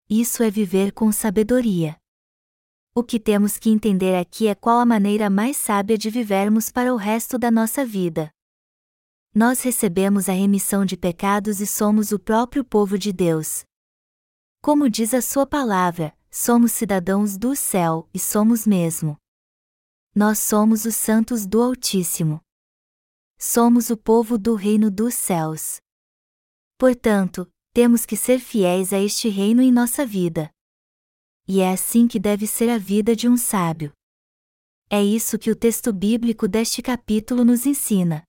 Isso 0.10 0.42
é 0.42 0.50
viver 0.50 0.94
com 0.94 1.12
sabedoria. 1.12 1.98
O 2.96 3.04
que 3.04 3.20
temos 3.20 3.58
que 3.58 3.70
entender 3.70 4.16
aqui 4.16 4.48
é 4.48 4.56
qual 4.56 4.80
a 4.80 4.86
maneira 4.86 5.30
mais 5.30 5.58
sábia 5.58 5.98
de 5.98 6.10
vivermos 6.10 6.72
para 6.72 6.94
o 6.94 6.96
resto 6.96 7.38
da 7.38 7.52
nossa 7.52 7.86
vida. 7.86 8.32
Nós 9.36 9.62
recebemos 9.62 10.30
a 10.30 10.32
remissão 10.32 10.86
de 10.86 10.96
pecados 10.96 11.60
e 11.60 11.68
somos 11.68 12.14
o 12.14 12.18
próprio 12.18 12.64
povo 12.64 12.98
de 12.98 13.12
Deus. 13.12 13.66
Como 14.62 14.90
diz 14.90 15.14
a 15.14 15.22
Sua 15.22 15.46
palavra, 15.46 16.18
somos 16.32 16.72
cidadãos 16.72 17.38
do 17.38 17.54
céu 17.58 18.08
e 18.14 18.20
somos 18.20 18.66
mesmo. 18.66 19.18
Nós 20.16 20.40
somos 20.40 20.86
os 20.86 20.96
santos 20.96 21.46
do 21.46 21.62
Altíssimo. 21.62 22.40
Somos 23.40 23.92
o 23.92 23.98
povo 23.98 24.36
do 24.36 24.56
reino 24.56 24.90
dos 24.90 25.14
céus. 25.14 25.78
Portanto, 26.76 27.48
temos 27.72 28.04
que 28.04 28.18
ser 28.18 28.40
fiéis 28.40 28.92
a 28.92 29.00
este 29.00 29.30
reino 29.30 29.62
em 29.62 29.72
nossa 29.72 30.04
vida. 30.04 30.50
E 31.48 31.60
é 31.60 31.72
assim 31.72 32.08
que 32.08 32.20
deve 32.20 32.48
ser 32.48 32.68
a 32.68 32.80
vida 32.80 33.16
de 33.16 33.30
um 33.30 33.38
sábio. 33.38 33.94
É 34.90 35.04
isso 35.04 35.38
que 35.38 35.52
o 35.52 35.56
texto 35.56 35.94
bíblico 35.94 36.48
deste 36.48 36.82
capítulo 36.82 37.46
nos 37.46 37.68
ensina. 37.68 38.24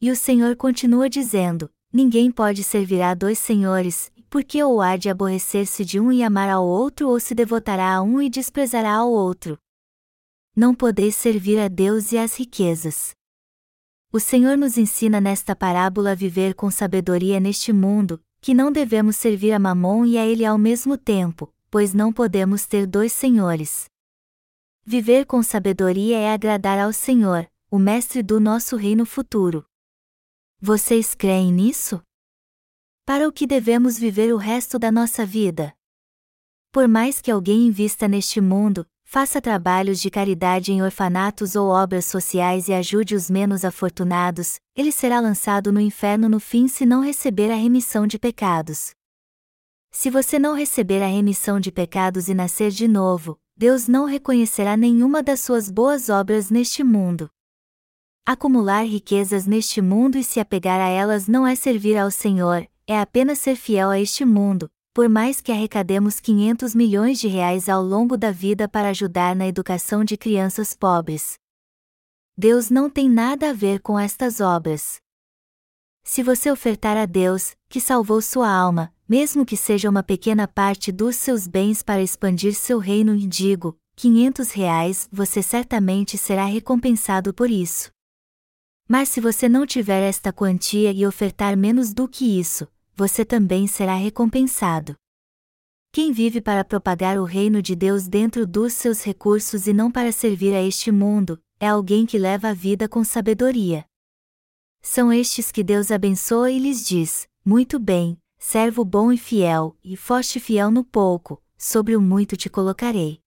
E 0.00 0.10
o 0.10 0.16
Senhor 0.16 0.56
continua 0.56 1.08
dizendo: 1.08 1.70
Ninguém 1.92 2.32
pode 2.32 2.64
servir 2.64 3.00
a 3.00 3.14
dois 3.14 3.38
senhores, 3.38 4.10
porque 4.28 4.60
ou 4.62 4.80
há 4.80 4.96
de 4.96 5.08
aborrecer-se 5.08 5.84
de 5.84 6.00
um 6.00 6.10
e 6.10 6.24
amar 6.24 6.48
ao 6.48 6.66
outro, 6.66 7.08
ou 7.08 7.20
se 7.20 7.36
devotará 7.36 7.94
a 7.94 8.02
um 8.02 8.20
e 8.20 8.28
desprezará 8.28 8.94
ao 8.94 9.12
outro. 9.12 9.56
Não 10.56 10.74
podeis 10.74 11.14
servir 11.14 11.58
a 11.60 11.68
Deus 11.68 12.10
e 12.10 12.18
às 12.18 12.36
riquezas. 12.36 13.16
O 14.10 14.18
Senhor 14.18 14.56
nos 14.56 14.78
ensina 14.78 15.20
nesta 15.20 15.54
parábola 15.54 16.12
a 16.12 16.14
viver 16.14 16.54
com 16.54 16.70
sabedoria 16.70 17.38
neste 17.38 17.74
mundo, 17.74 18.18
que 18.40 18.54
não 18.54 18.72
devemos 18.72 19.16
servir 19.16 19.52
a 19.52 19.58
Mamon 19.58 20.06
e 20.06 20.16
a 20.16 20.26
ele 20.26 20.46
ao 20.46 20.56
mesmo 20.56 20.96
tempo, 20.96 21.52
pois 21.70 21.92
não 21.92 22.10
podemos 22.10 22.66
ter 22.66 22.86
dois 22.86 23.12
senhores. 23.12 23.90
Viver 24.82 25.26
com 25.26 25.42
sabedoria 25.42 26.18
é 26.18 26.32
agradar 26.32 26.78
ao 26.78 26.90
Senhor, 26.90 27.46
o 27.70 27.78
Mestre 27.78 28.22
do 28.22 28.40
nosso 28.40 28.76
reino 28.76 29.04
futuro. 29.04 29.66
Vocês 30.58 31.14
creem 31.14 31.52
nisso? 31.52 32.02
Para 33.04 33.28
o 33.28 33.32
que 33.32 33.46
devemos 33.46 33.98
viver 33.98 34.32
o 34.32 34.38
resto 34.38 34.78
da 34.78 34.90
nossa 34.90 35.26
vida? 35.26 35.74
Por 36.72 36.88
mais 36.88 37.20
que 37.20 37.30
alguém 37.30 37.66
invista 37.66 38.08
neste 38.08 38.40
mundo, 38.40 38.86
faça 39.10 39.40
trabalhos 39.40 40.02
de 40.02 40.10
caridade 40.10 40.70
em 40.70 40.82
orfanatos 40.82 41.56
ou 41.56 41.68
obras 41.68 42.04
sociais 42.04 42.68
e 42.68 42.74
ajude 42.74 43.14
os 43.14 43.30
menos 43.30 43.64
afortunados, 43.64 44.60
ele 44.76 44.92
será 44.92 45.18
lançado 45.18 45.72
no 45.72 45.80
inferno 45.80 46.28
no 46.28 46.38
fim 46.38 46.68
se 46.68 46.84
não 46.84 47.00
receber 47.00 47.50
a 47.50 47.54
remissão 47.54 48.06
de 48.06 48.18
pecados. 48.18 48.90
Se 49.90 50.10
você 50.10 50.38
não 50.38 50.54
receber 50.54 51.02
a 51.02 51.06
remissão 51.06 51.58
de 51.58 51.72
pecados 51.72 52.28
e 52.28 52.34
nascer 52.34 52.70
de 52.70 52.86
novo, 52.86 53.38
Deus 53.56 53.88
não 53.88 54.04
reconhecerá 54.04 54.76
nenhuma 54.76 55.22
das 55.22 55.40
suas 55.40 55.70
boas 55.70 56.10
obras 56.10 56.50
neste 56.50 56.84
mundo. 56.84 57.30
Acumular 58.26 58.82
riquezas 58.82 59.46
neste 59.46 59.80
mundo 59.80 60.18
e 60.18 60.22
se 60.22 60.38
apegar 60.38 60.82
a 60.82 60.88
elas 60.88 61.26
não 61.26 61.46
é 61.46 61.54
servir 61.54 61.96
ao 61.96 62.10
Senhor, 62.10 62.68
é 62.86 63.00
apenas 63.00 63.38
ser 63.38 63.56
fiel 63.56 63.88
a 63.88 63.98
este 63.98 64.26
mundo, 64.26 64.70
por 64.98 65.08
mais 65.08 65.40
que 65.40 65.52
arrecademos 65.52 66.18
500 66.18 66.74
milhões 66.74 67.20
de 67.20 67.28
reais 67.28 67.68
ao 67.68 67.80
longo 67.80 68.16
da 68.16 68.32
vida 68.32 68.68
para 68.68 68.88
ajudar 68.88 69.36
na 69.36 69.46
educação 69.46 70.02
de 70.02 70.16
crianças 70.16 70.74
pobres. 70.74 71.38
Deus 72.36 72.68
não 72.68 72.90
tem 72.90 73.08
nada 73.08 73.50
a 73.50 73.52
ver 73.52 73.78
com 73.78 73.96
estas 73.96 74.40
obras. 74.40 74.96
Se 76.02 76.20
você 76.20 76.50
ofertar 76.50 76.96
a 76.96 77.06
Deus, 77.06 77.54
que 77.68 77.80
salvou 77.80 78.20
sua 78.20 78.50
alma, 78.50 78.92
mesmo 79.08 79.46
que 79.46 79.56
seja 79.56 79.88
uma 79.88 80.02
pequena 80.02 80.48
parte 80.48 80.90
dos 80.90 81.14
seus 81.14 81.46
bens 81.46 81.80
para 81.80 82.02
expandir 82.02 82.56
seu 82.56 82.80
reino 82.80 83.14
e 83.14 83.24
digo, 83.24 83.78
500 83.94 84.50
reais, 84.50 85.08
você 85.12 85.44
certamente 85.44 86.18
será 86.18 86.44
recompensado 86.44 87.32
por 87.32 87.48
isso. 87.48 87.92
Mas 88.88 89.10
se 89.10 89.20
você 89.20 89.48
não 89.48 89.64
tiver 89.64 90.02
esta 90.02 90.32
quantia 90.32 90.90
e 90.90 91.06
ofertar 91.06 91.56
menos 91.56 91.94
do 91.94 92.08
que 92.08 92.40
isso, 92.40 92.66
você 92.98 93.24
também 93.24 93.68
será 93.68 93.94
recompensado. 93.94 94.96
Quem 95.92 96.10
vive 96.10 96.40
para 96.40 96.64
propagar 96.64 97.16
o 97.16 97.22
reino 97.22 97.62
de 97.62 97.76
Deus 97.76 98.08
dentro 98.08 98.44
dos 98.44 98.72
seus 98.72 99.04
recursos 99.04 99.68
e 99.68 99.72
não 99.72 99.88
para 99.88 100.10
servir 100.10 100.52
a 100.52 100.60
este 100.60 100.90
mundo, 100.90 101.40
é 101.60 101.68
alguém 101.68 102.04
que 102.04 102.18
leva 102.18 102.48
a 102.48 102.52
vida 102.52 102.88
com 102.88 103.04
sabedoria. 103.04 103.84
São 104.82 105.12
estes 105.12 105.52
que 105.52 105.62
Deus 105.62 105.92
abençoa 105.92 106.50
e 106.50 106.58
lhes 106.58 106.84
diz: 106.84 107.28
Muito 107.44 107.78
bem, 107.78 108.18
servo 108.36 108.84
bom 108.84 109.12
e 109.12 109.16
fiel, 109.16 109.76
e 109.82 109.96
foste 109.96 110.40
fiel 110.40 110.68
no 110.68 110.82
pouco, 110.82 111.40
sobre 111.56 111.94
o 111.94 112.00
muito 112.00 112.36
te 112.36 112.50
colocarei. 112.50 113.20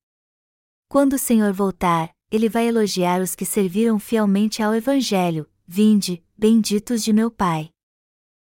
Quando 0.89 1.13
o 1.13 1.19
Senhor 1.19 1.53
voltar, 1.53 2.13
ele 2.29 2.49
vai 2.49 2.67
elogiar 2.67 3.21
os 3.21 3.35
que 3.35 3.45
serviram 3.45 3.97
fielmente 3.97 4.61
ao 4.61 4.75
Evangelho: 4.75 5.49
Vinde, 5.65 6.21
benditos 6.37 7.01
de 7.01 7.13
meu 7.13 7.31
Pai. 7.31 7.70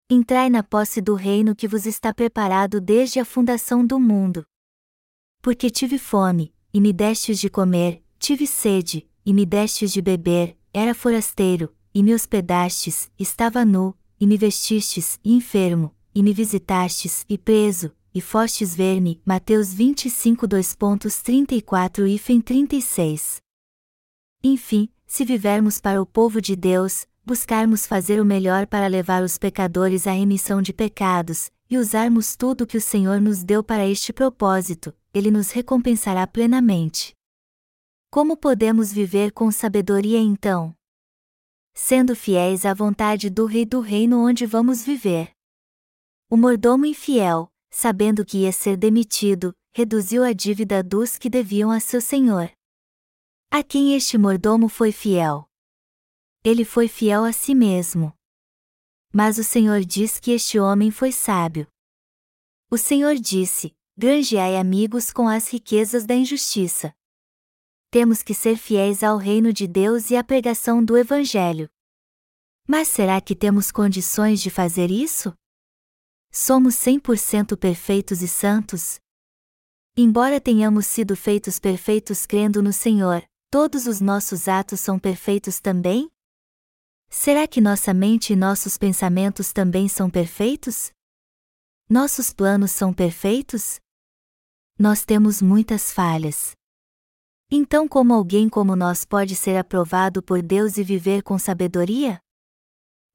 Entrai 0.09 0.51
na 0.51 0.63
posse 0.63 1.01
do 1.01 1.15
reino 1.15 1.55
que 1.57 1.67
vos 1.67 1.87
está 1.87 2.13
preparado 2.13 2.81
desde 2.81 3.19
a 3.19 3.25
fundação 3.25 3.87
do 3.87 3.99
mundo. 3.99 4.45
Porque 5.41 5.71
tive 5.71 5.99
fome, 5.99 6.55
e 6.73 6.81
me 6.81 6.93
destes 6.93 7.39
de 7.39 7.49
comer, 7.49 8.03
tive 8.19 8.47
sede, 8.47 9.09
e 9.25 9.33
me 9.33 9.45
destes 9.47 9.93
de 9.93 10.01
beber, 10.03 10.57
era 10.73 10.95
forasteiro, 10.95 11.75
e 11.95 12.03
me 12.03 12.15
hospedastes, 12.15 13.11
estava 13.19 13.65
nu, 13.65 13.95
e 14.21 14.27
me 14.27 14.37
vestistes, 14.37 15.19
e 15.25 15.35
enfermo, 15.35 15.95
e 16.15 16.23
me 16.23 16.33
visitastes, 16.33 17.25
e 17.29 17.37
preso, 17.37 17.93
e 18.15 18.21
fostes 18.21 18.75
ver-me. 18.75 19.21
Mateus 19.25 19.73
25 19.73 20.47
2.34 20.47 22.07
e 22.09 22.43
36. 22.43 23.41
Enfim, 24.45 24.89
se 25.07 25.25
vivermos 25.25 25.81
para 25.81 26.01
o 26.01 26.07
povo 26.07 26.41
de 26.41 26.55
Deus, 26.57 27.07
buscarmos 27.25 27.87
fazer 27.87 28.21
o 28.21 28.25
melhor 28.25 28.67
para 28.67 28.87
levar 28.87 29.23
os 29.23 29.39
pecadores 29.39 30.07
à 30.07 30.13
remissão 30.13 30.61
de 30.61 30.73
pecados, 30.73 31.51
e 31.71 31.79
usarmos 31.79 32.37
tudo 32.37 32.67
que 32.67 32.77
o 32.77 32.81
Senhor 32.81 33.21
nos 33.21 33.43
deu 33.43 33.63
para 33.63 33.87
este 33.87 34.13
propósito, 34.13 34.95
Ele 35.15 35.31
nos 35.31 35.51
recompensará 35.51 36.27
plenamente. 36.27 37.15
Como 38.11 38.37
podemos 38.37 38.93
viver 38.93 39.33
com 39.33 39.51
sabedoria 39.51 40.19
então? 40.19 40.75
Sendo 41.73 42.15
fiéis 42.15 42.67
à 42.67 42.75
vontade 42.75 43.31
do 43.31 43.47
Rei 43.47 43.65
do 43.65 43.81
Reino 43.81 44.23
onde 44.23 44.45
vamos 44.45 44.85
viver. 44.85 45.31
O 46.29 46.37
mordomo 46.37 46.85
infiel, 46.85 47.51
sabendo 47.71 48.25
que 48.25 48.39
ia 48.39 48.53
ser 48.53 48.77
demitido, 48.77 49.55
reduziu 49.75 50.23
a 50.23 50.35
dívida 50.35 50.83
dos 50.83 51.17
que 51.17 51.31
deviam 51.31 51.71
a 51.71 51.81
seu 51.81 52.01
senhor. 52.03 52.51
A 53.51 53.63
quem 53.63 53.95
este 53.95 54.19
mordomo 54.19 54.69
foi 54.69 54.93
fiel? 54.93 55.49
Ele 56.45 56.65
foi 56.65 56.89
fiel 56.89 57.25
a 57.25 57.33
si 57.33 57.55
mesmo. 57.55 58.13
Mas 59.13 59.39
o 59.39 59.45
Senhor 59.45 59.85
diz 59.85 60.19
que 60.19 60.33
este 60.33 60.59
homem 60.59 60.91
foi 60.91 61.13
sábio. 61.13 61.67
O 62.71 62.77
Senhor 62.77 63.15
disse: 63.15 63.77
Granjeai 63.97 64.57
amigos 64.57 65.13
com 65.13 65.29
as 65.29 65.49
riquezas 65.49 66.05
da 66.05 66.15
injustiça. 66.15 66.95
Temos 67.91 68.23
que 68.23 68.33
ser 68.33 68.57
fiéis 68.57 69.03
ao 69.03 69.19
reino 69.19 69.53
de 69.53 69.67
Deus 69.67 70.11
e 70.11 70.17
à 70.17 70.25
pregação 70.25 70.83
do 70.83 70.97
Evangelho. 70.97 71.69
Mas 72.67 72.89
será 72.89 73.21
que 73.21 73.37
temos 73.37 73.71
condições 73.71 74.41
de 74.41 74.49
fazer 74.49 74.91
isso? 74.91 75.35
Somos 76.33 76.75
100% 76.77 77.57
perfeitos 77.59 78.23
e 78.23 78.29
santos? 78.29 78.99
Embora 79.95 80.41
tenhamos 80.41 80.87
sido 80.87 81.15
feitos 81.15 81.59
perfeitos 81.59 82.25
crendo 82.25 82.63
no 82.63 82.73
Senhor, 82.73 83.23
todos 83.51 83.87
os 83.87 84.01
nossos 84.01 84.49
atos 84.49 84.81
são 84.81 84.99
perfeitos 84.99 85.61
também? 85.61 86.11
Será 87.15 87.47
que 87.47 87.61
nossa 87.61 87.93
mente 87.93 88.33
e 88.33 88.37
nossos 88.37 88.79
pensamentos 88.79 89.53
também 89.53 89.87
são 89.87 90.09
perfeitos? 90.09 90.91
Nossos 91.87 92.33
planos 92.33 92.73
são 92.73 92.93
perfeitos? 92.93 93.79
Nós 94.79 95.05
temos 95.05 95.43
muitas 95.43 95.93
falhas. 95.93 96.53
Então, 97.51 97.87
como 97.87 98.15
alguém 98.15 98.49
como 98.49 98.75
nós 98.75 99.05
pode 99.05 99.37
ser 99.37 99.59
aprovado 99.59 100.23
por 100.23 100.43
Deus 100.43 100.79
e 100.79 100.83
viver 100.83 101.23
com 101.23 101.39
sabedoria? 101.39 102.19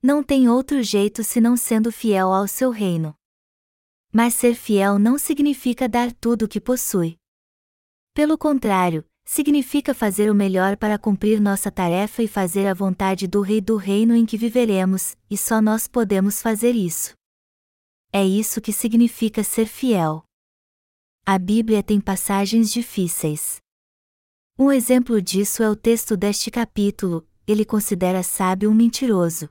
Não 0.01 0.21
tem 0.23 0.47
outro 0.47 0.83
jeito 0.83 1.23
senão 1.23 1.57
sendo 1.57 1.91
fiel 1.91 2.31
ao 2.31 2.47
seu 2.47 2.69
reino. 2.69 3.15
Mas 4.13 4.35
ser 4.35 4.53
fiel 4.53 4.99
não 4.99 5.17
significa 5.17 5.89
dar 5.89 6.13
tudo 6.13 6.45
o 6.45 6.47
que 6.47 6.61
possui. 6.61 7.17
Pelo 8.13 8.37
contrário, 8.37 9.03
significa 9.27 9.93
fazer 9.93 10.31
o 10.31 10.33
melhor 10.33 10.77
para 10.77 10.97
cumprir 10.97 11.41
nossa 11.41 11.69
tarefa 11.69 12.23
e 12.23 12.27
fazer 12.29 12.65
a 12.65 12.73
vontade 12.73 13.27
do 13.27 13.41
Rei 13.41 13.59
do 13.59 13.75
reino 13.75 14.15
em 14.15 14.25
que 14.25 14.37
viveremos, 14.37 15.17
e 15.29 15.37
só 15.37 15.61
nós 15.61 15.85
podemos 15.85 16.41
fazer 16.41 16.71
isso. 16.71 17.13
É 18.11 18.25
isso 18.25 18.61
que 18.61 18.71
significa 18.71 19.43
ser 19.43 19.65
fiel. 19.65 20.23
A 21.25 21.37
Bíblia 21.37 21.83
tem 21.83 21.99
passagens 21.99 22.71
difíceis. 22.71 23.57
Um 24.57 24.71
exemplo 24.71 25.21
disso 25.21 25.61
é 25.61 25.69
o 25.69 25.75
texto 25.75 26.15
deste 26.15 26.49
capítulo: 26.49 27.27
ele 27.45 27.65
considera 27.65 28.23
sábio 28.23 28.71
um 28.71 28.73
mentiroso. 28.73 29.49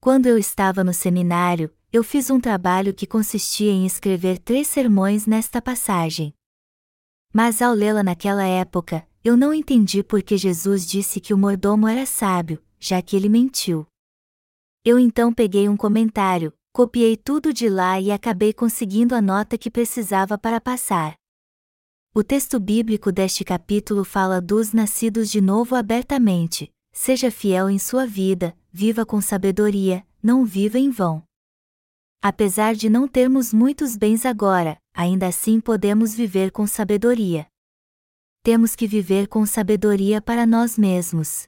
Quando 0.00 0.26
eu 0.26 0.36
estava 0.36 0.82
no 0.82 0.92
seminário, 0.92 1.72
eu 1.92 2.02
fiz 2.02 2.30
um 2.30 2.40
trabalho 2.40 2.92
que 2.92 3.06
consistia 3.06 3.70
em 3.70 3.86
escrever 3.86 4.40
três 4.40 4.66
sermões 4.66 5.24
nesta 5.24 5.62
passagem. 5.62 6.34
Mas 7.32 7.62
ao 7.62 7.72
lê-la 7.72 8.02
naquela 8.02 8.44
época, 8.44 9.06
eu 9.24 9.36
não 9.36 9.54
entendi 9.54 10.02
por 10.02 10.22
que 10.22 10.36
Jesus 10.36 10.86
disse 10.86 11.18
que 11.18 11.32
o 11.32 11.38
mordomo 11.38 11.88
era 11.88 12.04
sábio, 12.04 12.62
já 12.78 13.00
que 13.00 13.16
ele 13.16 13.28
mentiu. 13.28 13.86
Eu 14.84 14.98
então 14.98 15.32
peguei 15.32 15.68
um 15.68 15.76
comentário, 15.76 16.52
copiei 16.72 17.16
tudo 17.16 17.52
de 17.52 17.68
lá 17.68 18.00
e 18.00 18.10
acabei 18.10 18.52
conseguindo 18.52 19.14
a 19.14 19.22
nota 19.22 19.56
que 19.56 19.70
precisava 19.70 20.36
para 20.36 20.60
passar. 20.60 21.14
O 22.14 22.22
texto 22.22 22.60
bíblico 22.60 23.10
deste 23.10 23.44
capítulo 23.44 24.04
fala 24.04 24.40
dos 24.40 24.74
nascidos 24.74 25.30
de 25.30 25.40
novo 25.40 25.74
abertamente, 25.74 26.70
seja 26.92 27.30
fiel 27.30 27.70
em 27.70 27.78
sua 27.78 28.06
vida, 28.06 28.54
viva 28.70 29.06
com 29.06 29.20
sabedoria, 29.20 30.04
não 30.22 30.44
viva 30.44 30.78
em 30.78 30.90
vão. 30.90 31.22
Apesar 32.20 32.74
de 32.74 32.90
não 32.90 33.08
termos 33.08 33.54
muitos 33.54 33.96
bens 33.96 34.26
agora, 34.26 34.76
ainda 34.94 35.26
assim 35.28 35.60
podemos 35.60 36.14
viver 36.14 36.50
com 36.50 36.66
sabedoria. 36.66 37.46
Temos 38.42 38.74
que 38.74 38.86
viver 38.86 39.28
com 39.28 39.46
sabedoria 39.46 40.20
para 40.20 40.44
nós 40.46 40.76
mesmos. 40.76 41.46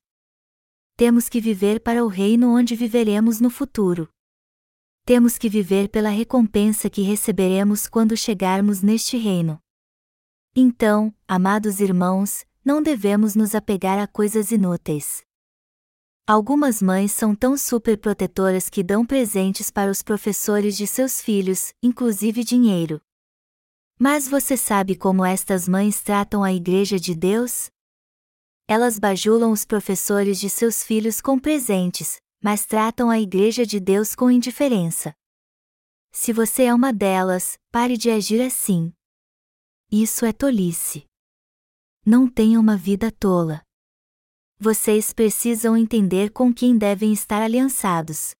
Temos 0.97 1.29
que 1.29 1.41
viver 1.41 1.81
para 1.81 2.05
o 2.05 2.09
reino 2.09 2.57
onde 2.57 2.77
viveremos 2.77 3.41
no 3.41 3.51
futuro. 3.51 4.09
Temos 5.05 5.37
que 5.37 5.49
viver 5.49 5.89
pela 5.89 6.09
recompensa 6.09 6.89
que 6.89 7.03
receberemos 7.03 7.89
quando 7.89 8.17
chegarmos 8.17 8.81
neste 8.81 9.17
reino. 9.17 9.59
Então, 10.55 11.13
amados 11.27 11.81
irmãos, 11.81 12.45
não 12.65 12.81
devemos 12.81 13.35
nos 13.35 13.55
apegar 13.55 13.99
a 13.99 14.07
coisas 14.07 14.53
inúteis. 14.53 15.23
Algumas 16.27 16.81
mães 16.81 17.13
são 17.13 17.35
tão 17.35 17.55
superprotetoras 17.55 18.71
que 18.71 18.83
dão 18.83 19.05
presentes 19.05 19.71
para 19.71 19.91
os 19.91 20.01
professores 20.01 20.75
de 20.75 20.87
seus 20.87 21.21
filhos, 21.21 21.75
inclusive 21.83 22.43
dinheiro. 22.43 22.99
Mas 24.05 24.29
você 24.29 24.55
sabe 24.55 24.95
como 24.95 25.25
estas 25.25 25.67
mães 25.67 26.03
tratam 26.03 26.45
a 26.45 26.53
Igreja 26.53 27.01
de 27.01 27.15
Deus? 27.15 27.71
Elas 28.69 28.99
bajulam 28.99 29.51
os 29.51 29.65
professores 29.65 30.39
de 30.39 30.51
seus 30.51 30.83
filhos 30.83 31.23
com 31.23 31.39
presentes, 31.39 32.19
mas 32.39 32.67
tratam 32.67 33.09
a 33.09 33.19
Igreja 33.19 33.65
de 33.65 33.81
Deus 33.81 34.15
com 34.15 34.31
indiferença. 34.31 35.15
Se 36.13 36.35
você 36.35 36.65
é 36.65 36.75
uma 36.75 36.93
delas, 36.93 37.57
pare 37.73 37.97
de 37.97 38.11
agir 38.11 38.43
assim. 38.43 38.93
Isso 39.91 40.27
é 40.27 40.35
tolice. 40.35 41.07
Não 42.05 42.29
tenha 42.29 42.61
uma 42.61 42.77
vida 42.77 43.11
tola 43.11 43.63
vocês 44.61 45.15
precisam 45.15 45.75
entender 45.75 46.31
com 46.31 46.53
quem 46.53 46.77
devem 46.77 47.11
estar 47.11 47.43
aliançados. 47.43 48.35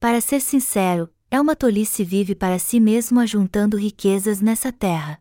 Para 0.00 0.20
ser 0.20 0.40
sincero, 0.40 1.11
é 1.32 1.40
uma 1.40 1.56
tolice 1.56 2.04
vive 2.04 2.34
para 2.34 2.58
si 2.58 2.78
mesmo 2.78 3.18
ajuntando 3.18 3.78
riquezas 3.78 4.42
nessa 4.42 4.70
terra. 4.70 5.16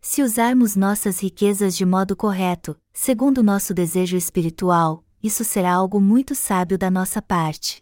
Se 0.00 0.22
usarmos 0.22 0.76
nossas 0.76 1.18
riquezas 1.20 1.76
de 1.76 1.84
modo 1.84 2.14
correto, 2.14 2.80
segundo 2.92 3.42
nosso 3.42 3.74
desejo 3.74 4.16
espiritual, 4.16 5.04
isso 5.20 5.42
será 5.42 5.74
algo 5.74 6.00
muito 6.00 6.36
sábio 6.36 6.78
da 6.78 6.88
nossa 6.88 7.20
parte. 7.20 7.80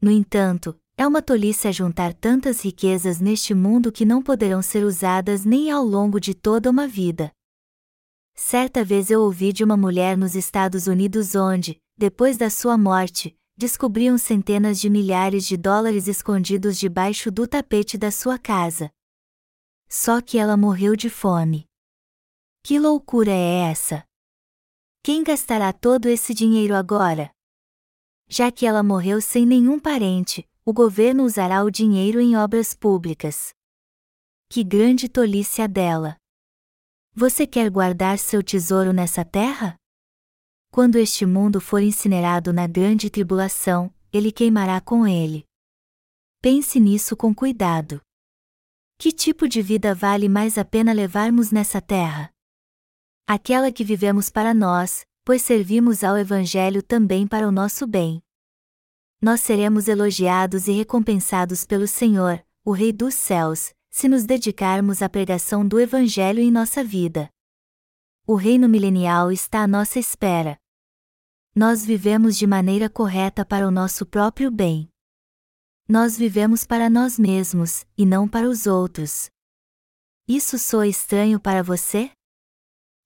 No 0.00 0.10
entanto, 0.10 0.74
é 0.96 1.06
uma 1.06 1.20
tolice 1.20 1.68
ajuntar 1.68 2.14
tantas 2.14 2.64
riquezas 2.64 3.20
neste 3.20 3.52
mundo 3.52 3.92
que 3.92 4.06
não 4.06 4.22
poderão 4.22 4.62
ser 4.62 4.82
usadas 4.82 5.44
nem 5.44 5.70
ao 5.70 5.84
longo 5.84 6.18
de 6.18 6.32
toda 6.32 6.70
uma 6.70 6.88
vida. 6.88 7.30
Certa 8.34 8.82
vez 8.82 9.10
eu 9.10 9.20
ouvi 9.20 9.52
de 9.52 9.62
uma 9.62 9.76
mulher 9.76 10.16
nos 10.16 10.34
Estados 10.34 10.86
Unidos 10.86 11.34
onde, 11.34 11.76
depois 11.98 12.38
da 12.38 12.48
sua 12.48 12.78
morte, 12.78 13.38
descobriam 13.60 14.16
centenas 14.16 14.80
de 14.80 14.88
milhares 14.88 15.44
de 15.44 15.54
dólares 15.54 16.08
escondidos 16.08 16.78
debaixo 16.78 17.30
do 17.30 17.46
tapete 17.46 17.98
da 17.98 18.10
sua 18.10 18.38
casa. 18.38 18.90
Só 19.86 20.22
que 20.22 20.38
ela 20.38 20.56
morreu 20.56 20.96
de 20.96 21.10
fome. 21.10 21.66
Que 22.64 22.78
loucura 22.78 23.30
é 23.30 23.70
essa? 23.70 24.02
Quem 25.02 25.22
gastará 25.22 25.74
todo 25.74 26.08
esse 26.08 26.32
dinheiro 26.32 26.74
agora? 26.74 27.30
Já 28.30 28.50
que 28.50 28.64
ela 28.64 28.82
morreu 28.82 29.20
sem 29.20 29.44
nenhum 29.44 29.78
parente, 29.78 30.48
o 30.64 30.72
governo 30.72 31.24
usará 31.24 31.62
o 31.62 31.70
dinheiro 31.70 32.18
em 32.18 32.38
obras 32.38 32.72
públicas. 32.72 33.50
Que 34.48 34.64
grande 34.64 35.06
tolice 35.06 35.60
a 35.60 35.66
dela! 35.66 36.16
Você 37.14 37.46
quer 37.46 37.68
guardar 37.68 38.18
seu 38.18 38.42
tesouro 38.42 38.90
nessa 38.90 39.22
terra? 39.22 39.79
Quando 40.72 40.96
este 40.96 41.26
mundo 41.26 41.60
for 41.60 41.82
incinerado 41.82 42.52
na 42.52 42.64
grande 42.68 43.10
tribulação, 43.10 43.92
ele 44.12 44.30
queimará 44.30 44.80
com 44.80 45.04
ele. 45.04 45.44
Pense 46.40 46.78
nisso 46.78 47.16
com 47.16 47.34
cuidado. 47.34 48.00
Que 48.96 49.10
tipo 49.10 49.48
de 49.48 49.60
vida 49.60 49.96
vale 49.96 50.28
mais 50.28 50.56
a 50.56 50.64
pena 50.64 50.92
levarmos 50.92 51.50
nessa 51.50 51.80
terra? 51.80 52.30
Aquela 53.26 53.72
que 53.72 53.82
vivemos 53.82 54.30
para 54.30 54.54
nós, 54.54 55.04
pois 55.24 55.42
servimos 55.42 56.04
ao 56.04 56.16
Evangelho 56.16 56.82
também 56.84 57.26
para 57.26 57.48
o 57.48 57.50
nosso 57.50 57.84
bem. 57.84 58.22
Nós 59.20 59.40
seremos 59.40 59.88
elogiados 59.88 60.68
e 60.68 60.72
recompensados 60.72 61.64
pelo 61.64 61.88
Senhor, 61.88 62.44
o 62.64 62.70
Rei 62.70 62.92
dos 62.92 63.14
céus, 63.14 63.74
se 63.90 64.08
nos 64.08 64.24
dedicarmos 64.24 65.02
à 65.02 65.08
pregação 65.08 65.66
do 65.66 65.80
Evangelho 65.80 66.38
em 66.38 66.50
nossa 66.50 66.84
vida. 66.84 67.28
O 68.32 68.36
reino 68.36 68.68
milenial 68.68 69.32
está 69.32 69.64
à 69.64 69.66
nossa 69.66 69.98
espera. 69.98 70.56
Nós 71.52 71.84
vivemos 71.84 72.38
de 72.38 72.46
maneira 72.46 72.88
correta 72.88 73.44
para 73.44 73.66
o 73.66 73.72
nosso 73.72 74.06
próprio 74.06 74.52
bem. 74.52 74.88
Nós 75.88 76.16
vivemos 76.16 76.64
para 76.64 76.88
nós 76.88 77.18
mesmos, 77.18 77.84
e 77.98 78.06
não 78.06 78.28
para 78.28 78.48
os 78.48 78.68
outros. 78.68 79.28
Isso 80.28 80.60
soa 80.60 80.86
estranho 80.86 81.40
para 81.40 81.60
você? 81.60 82.12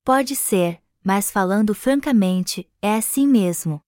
Pode 0.05 0.37
ser, 0.37 0.83
mas 1.03 1.31
falando 1.31 1.75
francamente, 1.75 2.71
é 2.83 2.95
assim 2.95 3.27
mesmo. 3.27 3.81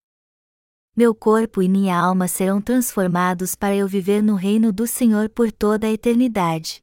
Meu 0.96 1.14
corpo 1.14 1.61
e 1.61 1.68
minha 1.68 2.01
alma 2.01 2.29
serão 2.29 2.62
transformados 2.62 3.55
para 3.55 3.77
eu 3.77 3.87
viver 3.87 4.22
no 4.22 4.37
reino 4.37 4.72
do 4.72 4.87
Senhor 4.87 5.29
por 5.29 5.53
toda 5.53 5.87
a 5.87 5.92
eternidade. 5.92 6.81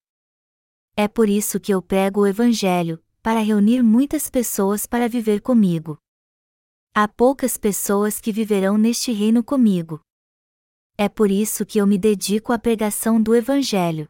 É 0.96 1.08
por 1.08 1.28
isso 1.28 1.60
que 1.60 1.74
eu 1.74 1.82
prego 1.82 2.22
o 2.22 2.28
Evangelho, 2.28 3.03
para 3.24 3.40
reunir 3.40 3.82
muitas 3.82 4.30
pessoas 4.30 4.86
para 4.86 5.08
viver 5.08 5.40
comigo. 5.40 5.98
Há 6.94 7.08
poucas 7.08 7.58
pessoas 7.58 8.20
que 8.20 8.34
viverão 8.34 8.78
neste 8.78 9.14
reino 9.14 9.42
comigo. 9.42 10.02
É 10.98 11.08
por 11.08 11.32
isso 11.32 11.66
que 11.66 11.80
eu 11.80 11.88
me 11.88 11.98
dedico 11.98 12.52
à 12.52 12.60
pregação 12.60 13.22
do 13.22 13.34
Evangelho. 13.34 14.10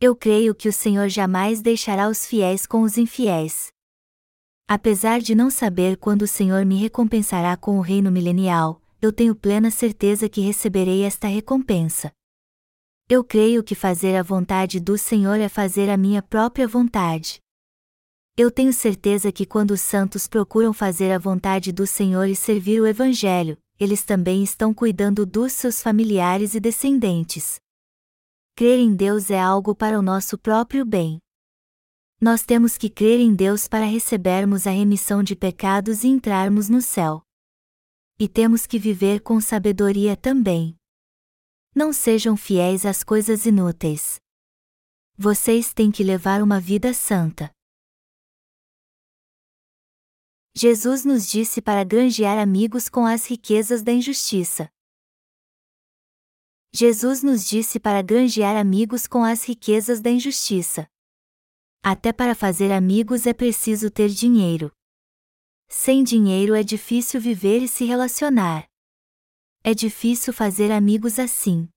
Eu 0.00 0.16
creio 0.16 0.52
que 0.52 0.68
o 0.68 0.72
Senhor 0.72 1.08
jamais 1.08 1.62
deixará 1.62 2.08
os 2.08 2.26
fiéis 2.26 2.66
com 2.66 2.82
os 2.82 2.98
infiéis. 2.98 3.68
Apesar 4.66 5.20
de 5.20 5.36
não 5.36 5.48
saber 5.48 5.96
quando 5.96 6.22
o 6.22 6.28
Senhor 6.28 6.64
me 6.66 6.76
recompensará 6.76 7.56
com 7.56 7.78
o 7.78 7.80
reino 7.80 8.10
milenial, 8.10 8.82
eu 9.00 9.12
tenho 9.12 9.34
plena 9.34 9.70
certeza 9.70 10.28
que 10.28 10.40
receberei 10.40 11.04
esta 11.04 11.28
recompensa. 11.28 12.12
Eu 13.08 13.22
creio 13.22 13.62
que 13.62 13.76
fazer 13.76 14.16
a 14.16 14.24
vontade 14.24 14.80
do 14.80 14.98
Senhor 14.98 15.38
é 15.38 15.48
fazer 15.48 15.88
a 15.88 15.96
minha 15.96 16.20
própria 16.20 16.66
vontade. 16.66 17.40
Eu 18.40 18.52
tenho 18.52 18.72
certeza 18.72 19.32
que 19.32 19.44
quando 19.44 19.72
os 19.72 19.80
santos 19.80 20.28
procuram 20.28 20.72
fazer 20.72 21.10
a 21.10 21.18
vontade 21.18 21.72
do 21.72 21.84
Senhor 21.84 22.28
e 22.28 22.36
servir 22.36 22.80
o 22.80 22.86
Evangelho, 22.86 23.58
eles 23.80 24.04
também 24.04 24.44
estão 24.44 24.72
cuidando 24.72 25.26
dos 25.26 25.52
seus 25.52 25.82
familiares 25.82 26.54
e 26.54 26.60
descendentes. 26.60 27.58
Crer 28.54 28.78
em 28.78 28.94
Deus 28.94 29.28
é 29.28 29.40
algo 29.40 29.74
para 29.74 29.98
o 29.98 30.02
nosso 30.02 30.38
próprio 30.38 30.84
bem. 30.84 31.18
Nós 32.20 32.44
temos 32.44 32.78
que 32.78 32.88
crer 32.88 33.18
em 33.18 33.34
Deus 33.34 33.66
para 33.66 33.84
recebermos 33.84 34.68
a 34.68 34.70
remissão 34.70 35.20
de 35.20 35.34
pecados 35.34 36.04
e 36.04 36.06
entrarmos 36.06 36.68
no 36.68 36.80
céu. 36.80 37.20
E 38.20 38.28
temos 38.28 38.68
que 38.68 38.78
viver 38.78 39.20
com 39.20 39.40
sabedoria 39.40 40.16
também. 40.16 40.76
Não 41.74 41.92
sejam 41.92 42.36
fiéis 42.36 42.86
às 42.86 43.02
coisas 43.02 43.46
inúteis. 43.46 44.20
Vocês 45.16 45.74
têm 45.74 45.90
que 45.90 46.04
levar 46.04 46.40
uma 46.40 46.60
vida 46.60 46.94
santa. 46.94 47.50
Jesus 50.60 51.04
nos 51.04 51.28
disse 51.28 51.62
para 51.62 51.84
granjear 51.84 52.36
amigos 52.36 52.88
com 52.88 53.06
as 53.06 53.24
riquezas 53.26 53.80
da 53.80 53.92
injustiça. 53.92 54.68
Jesus 56.72 57.22
nos 57.22 57.46
disse 57.46 57.78
para 57.78 58.02
granjear 58.02 58.56
amigos 58.56 59.06
com 59.06 59.22
as 59.22 59.44
riquezas 59.44 60.00
da 60.00 60.10
injustiça. 60.10 60.90
Até 61.80 62.12
para 62.12 62.34
fazer 62.34 62.72
amigos 62.72 63.24
é 63.24 63.32
preciso 63.32 63.88
ter 63.88 64.08
dinheiro. 64.08 64.72
Sem 65.68 66.02
dinheiro 66.02 66.56
é 66.56 66.64
difícil 66.64 67.20
viver 67.20 67.62
e 67.62 67.68
se 67.68 67.84
relacionar. 67.84 68.68
É 69.62 69.72
difícil 69.72 70.32
fazer 70.32 70.72
amigos 70.72 71.20
assim. 71.20 71.68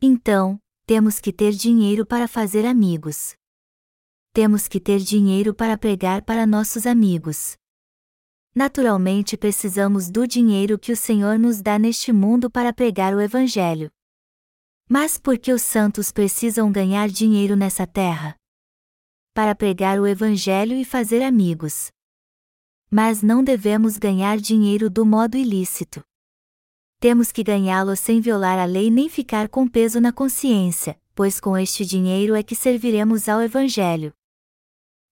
Então, 0.00 0.58
temos 0.86 1.20
que 1.20 1.30
ter 1.30 1.52
dinheiro 1.52 2.06
para 2.06 2.26
fazer 2.26 2.64
amigos. 2.64 3.36
Temos 4.32 4.66
que 4.66 4.80
ter 4.80 4.98
dinheiro 5.00 5.52
para 5.52 5.76
pregar 5.76 6.22
para 6.22 6.46
nossos 6.46 6.86
amigos. 6.86 7.60
Naturalmente 8.54 9.36
precisamos 9.36 10.10
do 10.10 10.26
dinheiro 10.26 10.78
que 10.78 10.92
o 10.92 10.96
Senhor 10.96 11.38
nos 11.38 11.60
dá 11.60 11.78
neste 11.78 12.12
mundo 12.12 12.50
para 12.50 12.72
pregar 12.72 13.14
o 13.14 13.20
Evangelho. 13.20 13.90
Mas 14.88 15.16
por 15.18 15.38
que 15.38 15.52
os 15.52 15.62
santos 15.62 16.12
precisam 16.12 16.70
ganhar 16.70 17.08
dinheiro 17.08 17.56
nessa 17.56 17.86
terra? 17.86 18.36
Para 19.34 19.54
pregar 19.54 19.98
o 19.98 20.06
Evangelho 20.06 20.76
e 20.76 20.84
fazer 20.84 21.22
amigos. 21.22 21.90
Mas 22.90 23.22
não 23.22 23.42
devemos 23.42 23.96
ganhar 23.96 24.36
dinheiro 24.38 24.90
do 24.90 25.06
modo 25.06 25.36
ilícito 25.36 26.04
temos 27.02 27.32
que 27.32 27.42
ganhá-lo 27.42 27.96
sem 27.96 28.20
violar 28.20 28.60
a 28.60 28.64
lei 28.64 28.88
nem 28.88 29.08
ficar 29.08 29.48
com 29.48 29.66
peso 29.66 30.00
na 30.00 30.12
consciência, 30.12 30.96
pois 31.16 31.40
com 31.40 31.58
este 31.58 31.84
dinheiro 31.84 32.36
é 32.36 32.44
que 32.44 32.54
serviremos 32.54 33.28
ao 33.28 33.42
Evangelho. 33.42 34.12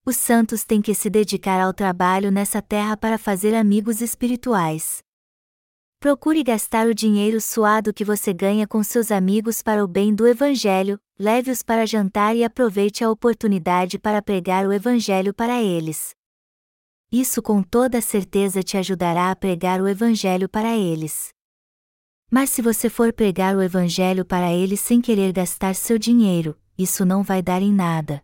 Os 0.03 0.15
santos 0.17 0.63
têm 0.63 0.81
que 0.81 0.95
se 0.95 1.11
dedicar 1.11 1.61
ao 1.61 1.71
trabalho 1.71 2.31
nessa 2.31 2.59
terra 2.59 2.97
para 2.97 3.19
fazer 3.19 3.53
amigos 3.53 4.01
espirituais. 4.01 5.03
Procure 5.99 6.43
gastar 6.43 6.87
o 6.87 6.95
dinheiro 6.95 7.39
suado 7.39 7.93
que 7.93 8.03
você 8.03 8.33
ganha 8.33 8.67
com 8.67 8.81
seus 8.81 9.11
amigos 9.11 9.61
para 9.61 9.83
o 9.83 9.87
bem 9.87 10.15
do 10.15 10.27
Evangelho, 10.27 10.99
leve-os 11.19 11.61
para 11.61 11.85
jantar 11.85 12.35
e 12.35 12.43
aproveite 12.43 13.03
a 13.03 13.11
oportunidade 13.11 13.99
para 13.99 14.23
pregar 14.23 14.65
o 14.65 14.73
Evangelho 14.73 15.35
para 15.35 15.61
eles. 15.61 16.15
Isso 17.11 17.39
com 17.39 17.61
toda 17.61 18.01
certeza 18.01 18.63
te 18.63 18.77
ajudará 18.77 19.29
a 19.29 19.35
pregar 19.35 19.79
o 19.79 19.87
Evangelho 19.87 20.49
para 20.49 20.75
eles. 20.75 21.29
Mas 22.31 22.49
se 22.49 22.63
você 22.63 22.89
for 22.89 23.13
pregar 23.13 23.55
o 23.55 23.61
Evangelho 23.61 24.25
para 24.25 24.51
eles 24.51 24.79
sem 24.79 24.99
querer 24.99 25.31
gastar 25.31 25.75
seu 25.75 25.99
dinheiro, 25.99 26.57
isso 26.75 27.05
não 27.05 27.21
vai 27.21 27.43
dar 27.43 27.61
em 27.61 27.71
nada. 27.71 28.23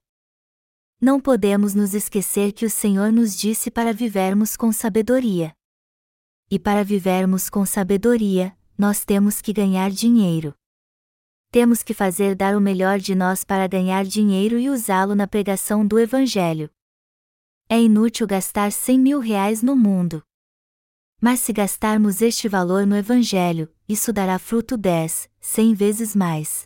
Não 0.99 1.19
podemos 1.19 1.75
nos 1.75 1.93
esquecer 1.93 2.51
que 2.51 2.65
o 2.65 2.69
Senhor 2.71 3.11
nos 3.11 3.37
disse 3.37 3.69
para 3.69 3.93
vivermos 3.93 4.57
com 4.57 4.71
sabedoria. 4.71 5.53
E 6.49 6.57
para 6.57 6.83
vivermos 6.83 7.51
com 7.51 7.63
sabedoria, 7.67 8.57
nós 8.75 9.05
temos 9.05 9.39
que 9.39 9.53
ganhar 9.53 9.91
dinheiro. 9.91 10.55
Temos 11.51 11.83
que 11.83 11.93
fazer 11.93 12.33
dar 12.33 12.57
o 12.57 12.59
melhor 12.59 12.97
de 12.97 13.13
nós 13.13 13.43
para 13.43 13.67
ganhar 13.67 14.05
dinheiro 14.05 14.57
e 14.57 14.71
usá-lo 14.71 15.13
na 15.13 15.27
pregação 15.27 15.85
do 15.85 15.99
Evangelho. 15.99 16.67
É 17.69 17.79
inútil 17.79 18.25
gastar 18.25 18.71
cem 18.71 18.99
mil 18.99 19.19
reais 19.19 19.61
no 19.61 19.75
mundo. 19.75 20.23
Mas 21.21 21.41
se 21.41 21.53
gastarmos 21.53 22.23
este 22.23 22.49
valor 22.49 22.87
no 22.87 22.95
Evangelho, 22.95 23.71
isso 23.87 24.11
dará 24.11 24.39
fruto 24.39 24.75
dez, 24.75 25.29
cem 25.39 25.75
vezes 25.75 26.15
mais. 26.15 26.63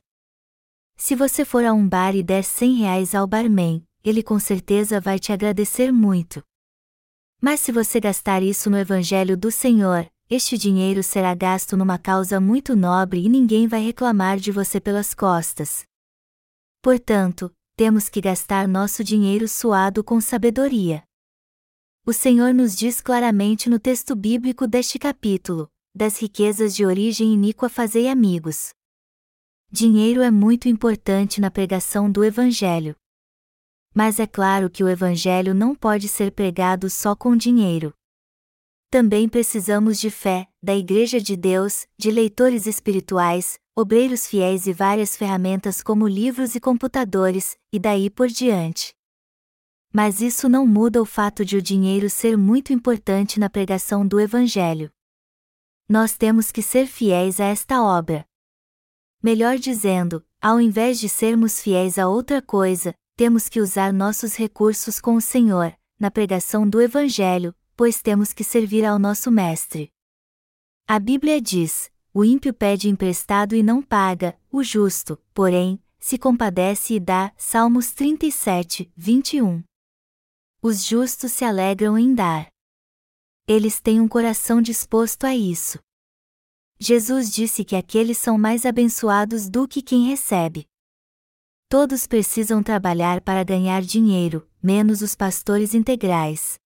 Se 0.95 1.17
você 1.17 1.43
for 1.43 1.65
a 1.65 1.73
um 1.73 1.85
bar 1.85 2.15
e 2.15 2.23
der 2.23 2.45
cem 2.45 2.75
reais 2.75 3.13
ao 3.13 3.27
barman, 3.27 3.85
ele 4.03 4.23
com 4.23 4.39
certeza 4.39 4.99
vai 4.99 5.19
te 5.19 5.31
agradecer 5.31 5.91
muito. 5.91 6.43
Mas 7.39 7.59
se 7.59 7.71
você 7.71 7.99
gastar 7.99 8.43
isso 8.43 8.69
no 8.69 8.77
Evangelho 8.77 9.35
do 9.35 9.51
Senhor, 9.51 10.09
este 10.29 10.57
dinheiro 10.57 11.03
será 11.03 11.35
gasto 11.35 11.75
numa 11.75 11.97
causa 11.97 12.39
muito 12.39 12.75
nobre 12.75 13.25
e 13.25 13.27
ninguém 13.27 13.67
vai 13.67 13.81
reclamar 13.81 14.37
de 14.37 14.51
você 14.51 14.79
pelas 14.79 15.13
costas. 15.13 15.83
Portanto, 16.81 17.53
temos 17.75 18.07
que 18.07 18.21
gastar 18.21 18.67
nosso 18.67 19.03
dinheiro 19.03 19.47
suado 19.47 20.03
com 20.03 20.21
sabedoria. 20.21 21.03
O 22.05 22.13
Senhor 22.13 22.53
nos 22.53 22.75
diz 22.75 23.01
claramente 23.01 23.69
no 23.69 23.79
texto 23.79 24.15
bíblico 24.15 24.65
deste 24.67 24.97
capítulo: 24.97 25.67
das 25.93 26.21
riquezas 26.21 26.75
de 26.75 26.85
origem 26.85 27.33
iníqua 27.33 27.67
fazei 27.69 28.07
amigos. 28.07 28.69
Dinheiro 29.71 30.21
é 30.21 30.31
muito 30.31 30.67
importante 30.67 31.41
na 31.41 31.51
pregação 31.51 32.11
do 32.11 32.23
Evangelho. 32.23 32.95
Mas 33.93 34.19
é 34.19 34.27
claro 34.27 34.69
que 34.69 34.83
o 34.83 34.89
Evangelho 34.89 35.53
não 35.53 35.75
pode 35.75 36.07
ser 36.07 36.31
pregado 36.31 36.89
só 36.89 37.15
com 37.15 37.35
dinheiro. 37.35 37.93
Também 38.89 39.27
precisamos 39.27 39.99
de 39.99 40.09
fé, 40.09 40.47
da 40.61 40.75
Igreja 40.75 41.19
de 41.19 41.35
Deus, 41.35 41.87
de 41.97 42.11
leitores 42.11 42.67
espirituais, 42.67 43.59
obreiros 43.75 44.27
fiéis 44.27 44.67
e 44.67 44.73
várias 44.73 45.15
ferramentas 45.15 45.81
como 45.81 46.07
livros 46.07 46.55
e 46.55 46.59
computadores, 46.59 47.57
e 47.71 47.79
daí 47.79 48.09
por 48.09 48.27
diante. 48.27 48.93
Mas 49.93 50.21
isso 50.21 50.47
não 50.47 50.65
muda 50.65 51.01
o 51.01 51.05
fato 51.05 51.43
de 51.43 51.57
o 51.57 51.61
dinheiro 51.61 52.09
ser 52.09 52.37
muito 52.37 52.71
importante 52.71 53.39
na 53.39 53.49
pregação 53.49 54.07
do 54.07 54.19
Evangelho. 54.19 54.91
Nós 55.87 56.17
temos 56.17 56.51
que 56.51 56.61
ser 56.61 56.87
fiéis 56.87 57.39
a 57.39 57.45
esta 57.45 57.83
obra. 57.83 58.25
Melhor 59.21 59.57
dizendo, 59.57 60.25
ao 60.41 60.59
invés 60.59 60.99
de 60.99 61.07
sermos 61.09 61.61
fiéis 61.61 61.99
a 61.99 62.07
outra 62.07 62.41
coisa, 62.41 62.95
temos 63.21 63.47
que 63.47 63.61
usar 63.61 63.93
nossos 63.93 64.35
recursos 64.35 64.99
com 64.99 65.13
o 65.13 65.21
Senhor, 65.21 65.77
na 65.99 66.09
pregação 66.09 66.67
do 66.67 66.81
Evangelho, 66.81 67.53
pois 67.77 68.01
temos 68.01 68.33
que 68.33 68.43
servir 68.43 68.83
ao 68.83 68.97
nosso 68.97 69.29
Mestre. 69.29 69.91
A 70.87 70.97
Bíblia 70.97 71.39
diz: 71.39 71.91
o 72.11 72.25
ímpio 72.25 72.51
pede 72.51 72.89
emprestado 72.89 73.55
e 73.55 73.61
não 73.61 73.79
paga, 73.79 74.35
o 74.51 74.63
justo, 74.63 75.21
porém, 75.35 75.79
se 75.99 76.17
compadece 76.17 76.95
e 76.95 76.99
dá. 76.99 77.31
Salmos 77.37 77.91
37, 77.91 78.91
21. 78.97 79.63
Os 80.59 80.83
justos 80.83 81.31
se 81.31 81.45
alegram 81.45 81.99
em 81.99 82.15
dar. 82.15 82.47
Eles 83.47 83.79
têm 83.79 84.01
um 84.01 84.07
coração 84.07 84.59
disposto 84.63 85.25
a 85.25 85.35
isso. 85.35 85.77
Jesus 86.79 87.31
disse 87.31 87.63
que 87.63 87.75
aqueles 87.75 88.17
são 88.17 88.35
mais 88.35 88.65
abençoados 88.65 89.47
do 89.47 89.67
que 89.67 89.83
quem 89.83 90.07
recebe. 90.07 90.70
Todos 91.71 92.05
precisam 92.05 92.61
trabalhar 92.61 93.21
para 93.21 93.45
ganhar 93.45 93.81
dinheiro, 93.81 94.45
menos 94.61 95.01
os 95.01 95.15
pastores 95.15 95.73
integrais. 95.73 96.59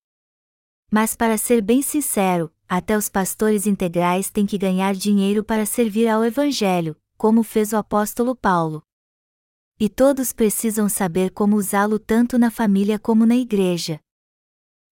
Mas 0.92 1.16
para 1.16 1.38
ser 1.38 1.62
bem 1.62 1.80
sincero, 1.84 2.52
até 2.68 2.98
os 2.98 3.08
pastores 3.08 3.68
integrais 3.68 4.32
têm 4.32 4.48
que 4.48 4.58
ganhar 4.58 4.96
dinheiro 4.96 5.44
para 5.44 5.64
servir 5.64 6.08
ao 6.08 6.26
Evangelho, 6.26 7.00
como 7.20 7.44
fez 7.44 7.72
o 7.72 7.78
apóstolo 7.78 8.36
Paulo. 8.36 8.82
E 9.80 9.90
todos 9.90 10.34
precisam 10.34 10.90
saber 10.90 11.30
como 11.30 11.56
usá-lo 11.56 12.00
tanto 12.00 12.40
na 12.40 12.50
família 12.50 12.98
como 12.98 13.28
na 13.28 13.36
igreja. 13.36 14.00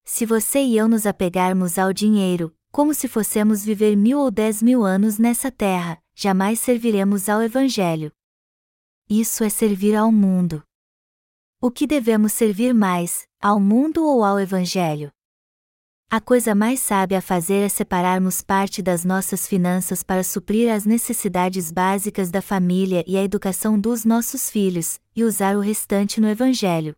Se 0.05 0.27
você 0.27 0.59
e 0.59 0.77
eu 0.77 0.87
nos 0.87 1.07
apegarmos 1.07 1.79
ao 1.79 1.91
dinheiro, 1.91 2.55
como 2.71 2.93
se 2.93 3.07
fossemos 3.07 3.65
viver 3.65 3.97
mil 3.97 4.19
ou 4.19 4.29
dez 4.29 4.61
mil 4.61 4.85
anos 4.85 5.17
nessa 5.17 5.49
terra, 5.49 5.97
jamais 6.13 6.59
serviremos 6.59 7.27
ao 7.27 7.41
Evangelho. 7.41 8.11
Isso 9.09 9.43
é 9.43 9.49
servir 9.49 9.95
ao 9.95 10.11
mundo. 10.11 10.63
O 11.61 11.69
que 11.69 11.85
devemos 11.85 12.33
servir 12.33 12.73
mais, 12.73 13.27
ao 13.41 13.59
mundo 13.59 14.05
ou 14.05 14.23
ao 14.23 14.39
Evangelho? 14.39 15.11
A 16.09 16.21
coisa 16.21 16.53
mais 16.53 16.79
sábia 16.79 17.17
a 17.17 17.21
fazer 17.21 17.61
é 17.63 17.69
separarmos 17.69 18.41
parte 18.41 18.81
das 18.81 19.03
nossas 19.03 19.47
finanças 19.47 20.03
para 20.03 20.23
suprir 20.23 20.71
as 20.71 20.85
necessidades 20.85 21.71
básicas 21.71 22.29
da 22.29 22.41
família 22.41 23.03
e 23.07 23.17
a 23.17 23.23
educação 23.23 23.79
dos 23.79 24.05
nossos 24.05 24.49
filhos, 24.49 24.99
e 25.15 25.23
usar 25.23 25.57
o 25.57 25.59
restante 25.59 26.21
no 26.21 26.27
Evangelho. 26.27 26.95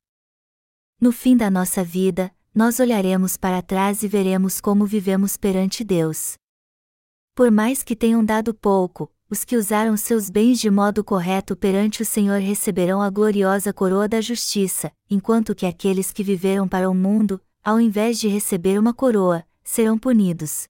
No 0.99 1.11
fim 1.11 1.37
da 1.37 1.49
nossa 1.49 1.83
vida, 1.83 2.29
nós 2.53 2.79
olharemos 2.79 3.37
para 3.37 3.61
trás 3.61 4.03
e 4.03 4.07
veremos 4.07 4.59
como 4.59 4.85
vivemos 4.85 5.37
perante 5.37 5.83
Deus. 5.83 6.37
Por 7.33 7.51
mais 7.51 7.83
que 7.83 7.95
tenham 7.95 8.23
dado 8.23 8.53
pouco, 8.53 9.11
os 9.29 9.43
que 9.43 9.57
usaram 9.57 9.97
seus 9.97 10.29
bens 10.29 10.59
de 10.59 10.69
modo 10.69 11.03
correto 11.03 11.55
perante 11.55 12.01
o 12.01 12.05
Senhor 12.05 12.39
receberão 12.39 13.01
a 13.01 13.09
gloriosa 13.09 13.73
coroa 13.73 14.07
da 14.07 14.21
justiça, 14.21 14.91
enquanto 15.09 15.55
que 15.55 15.65
aqueles 15.65 16.11
que 16.11 16.23
viveram 16.23 16.67
para 16.67 16.89
o 16.89 16.93
mundo, 16.93 17.41
ao 17.63 17.79
invés 17.79 18.19
de 18.19 18.27
receber 18.27 18.79
uma 18.79 18.93
coroa, 18.93 19.43
serão 19.63 19.97
punidos. 19.97 20.67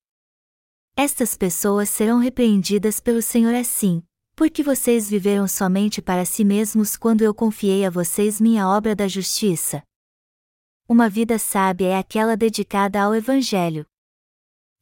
Estas 0.95 1.35
pessoas 1.35 1.89
serão 1.89 2.19
repreendidas 2.19 3.01
pelo 3.01 3.21
Senhor 3.21 3.53
assim, 3.53 4.01
porque 4.35 4.63
vocês 4.63 5.09
viveram 5.09 5.47
somente 5.47 6.01
para 6.01 6.23
si 6.23 6.45
mesmos 6.45 6.95
quando 6.95 7.21
eu 7.21 7.33
confiei 7.33 7.85
a 7.85 7.89
vocês 7.89 8.39
minha 8.39 8.67
obra 8.69 8.95
da 8.95 9.07
justiça. 9.07 9.83
Uma 10.87 11.09
vida 11.09 11.37
sábia 11.37 11.87
é 11.87 11.97
aquela 11.97 12.37
dedicada 12.37 13.01
ao 13.01 13.13
Evangelho. 13.13 13.85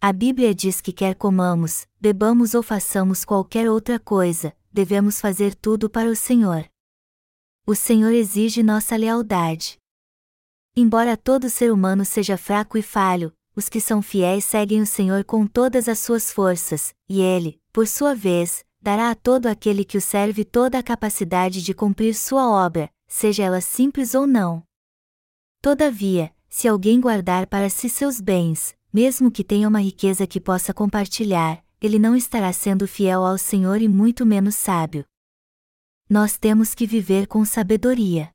A 0.06 0.12
Bíblia 0.12 0.54
diz 0.54 0.82
que 0.82 0.92
quer 0.92 1.16
comamos, 1.16 1.88
bebamos 1.98 2.54
ou 2.54 2.62
façamos 2.62 3.24
qualquer 3.24 3.70
outra 3.70 3.98
coisa, 3.98 4.54
devemos 4.70 5.22
fazer 5.22 5.56
tudo 5.56 5.90
para 5.90 6.10
o 6.10 6.16
Senhor. 6.16 6.70
O 7.66 7.74
Senhor 7.74 8.12
exige 8.12 8.62
nossa 8.62 8.98
lealdade. 8.98 9.78
Embora 10.76 11.16
todo 11.16 11.50
ser 11.50 11.72
humano 11.72 12.04
seja 12.04 12.36
fraco 12.36 12.78
e 12.78 12.82
falho, 12.82 13.32
os 13.56 13.70
que 13.70 13.80
são 13.80 14.02
fiéis 14.02 14.44
seguem 14.44 14.82
o 14.82 14.86
Senhor 14.86 15.24
com 15.24 15.48
todas 15.48 15.88
as 15.88 16.00
suas 16.00 16.34
forças, 16.34 16.94
e 17.08 17.22
Ele, 17.22 17.62
por 17.72 17.88
sua 17.88 18.14
vez, 18.14 18.66
dará 18.82 19.10
a 19.10 19.16
todo 19.16 19.46
aquele 19.46 19.86
que 19.86 19.98
o 19.98 20.02
serve 20.02 20.44
toda 20.44 20.78
a 20.78 20.84
capacidade 20.84 21.64
de 21.64 21.74
cumprir 21.74 22.14
sua 22.14 22.50
obra, 22.50 22.90
seja 23.08 23.44
ela 23.44 23.62
simples 23.62 24.14
ou 24.14 24.28
não. 24.28 24.64
Todavia, 25.62 26.36
se 26.50 26.68
alguém 26.68 27.00
guardar 27.00 27.48
para 27.48 27.70
si 27.70 27.88
seus 27.88 28.20
bens, 28.20 28.76
mesmo 28.94 29.32
que 29.32 29.44
tenha 29.44 29.68
uma 29.68 29.82
riqueza 29.82 30.28
que 30.28 30.40
possa 30.40 30.72
compartilhar, 30.72 31.66
ele 31.82 31.98
não 31.98 32.16
estará 32.16 32.54
sendo 32.54 32.88
fiel 32.88 33.26
ao 33.26 33.38
Senhor 33.40 33.82
e 33.82 33.88
muito 33.88 34.26
menos 34.26 34.56
sábio. 34.56 35.04
Nós 36.08 36.38
temos 36.38 36.76
que 36.76 36.86
viver 36.86 37.26
com 37.26 37.44
sabedoria. 37.44 38.30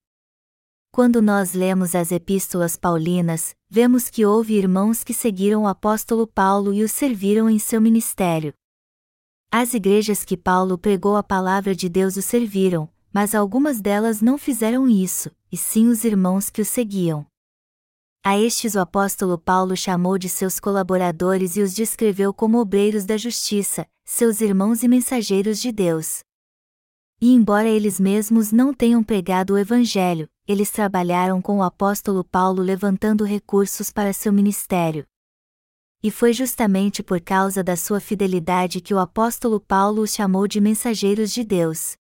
Quando 0.91 1.23
nós 1.23 1.53
lemos 1.53 1.95
as 1.95 2.11
epístolas 2.11 2.77
paulinas, 2.77 3.55
vemos 3.71 4.11
que 4.11 4.27
houve 4.27 4.55
irmãos 4.55 5.05
que 5.05 5.15
seguiram 5.15 5.63
o 5.63 5.69
apóstolo 5.69 6.27
Paulo 6.27 6.75
e 6.75 6.83
o 6.83 6.89
serviram 6.89 7.49
em 7.49 7.59
seu 7.59 7.81
ministério. 7.81 8.53
As 9.51 9.75
igrejas 9.75 10.25
que 10.25 10.37
Paulo 10.37 10.77
pregou 10.77 11.17
a 11.17 11.23
palavra 11.23 11.75
de 11.75 11.89
Deus 11.89 12.17
o 12.17 12.23
serviram, 12.23 12.91
mas 13.13 13.35
algumas 13.35 13.81
delas 13.81 14.21
não 14.21 14.37
fizeram 14.37 14.89
isso, 14.89 15.31
e 15.53 15.57
sim 15.57 15.87
os 15.87 16.05
irmãos 16.05 16.51
que 16.51 16.61
o 16.61 16.65
seguiam. 16.65 17.25
A 18.31 18.39
estes 18.39 18.75
o 18.75 18.81
apóstolo 18.81 19.39
Paulo 19.39 19.75
chamou 19.75 20.19
de 20.19 20.29
seus 20.29 20.61
colaboradores 20.61 21.57
e 21.57 21.63
os 21.63 21.73
descreveu 21.73 22.35
como 22.35 22.59
obreiros 22.59 23.07
da 23.07 23.17
justiça, 23.17 23.87
seus 24.05 24.43
irmãos 24.43 24.83
e 24.83 24.87
mensageiros 24.87 25.59
de 25.59 25.73
Deus. 25.73 26.21
E 27.19 27.33
embora 27.33 27.67
eles 27.67 27.99
mesmos 27.99 28.53
não 28.53 28.75
tenham 28.75 29.03
pregado 29.03 29.55
o 29.55 29.59
Evangelho, 29.59 30.29
eles 30.47 30.71
trabalharam 30.71 31.41
com 31.41 31.57
o 31.57 31.63
apóstolo 31.63 32.23
Paulo 32.23 32.63
levantando 32.63 33.25
recursos 33.25 33.91
para 33.91 34.13
seu 34.13 34.31
ministério. 34.31 35.07
E 36.03 36.11
foi 36.11 36.35
justamente 36.35 37.03
por 37.03 37.23
causa 37.23 37.65
da 37.65 37.77
sua 37.77 37.99
fidelidade 37.99 38.83
que 38.83 38.93
o 38.93 38.99
apóstolo 38.99 39.59
Paulo 39.59 40.03
os 40.03 40.13
chamou 40.13 40.47
de 40.47 40.61
mensageiros 40.61 41.33
de 41.33 41.43
Deus. 41.43 41.97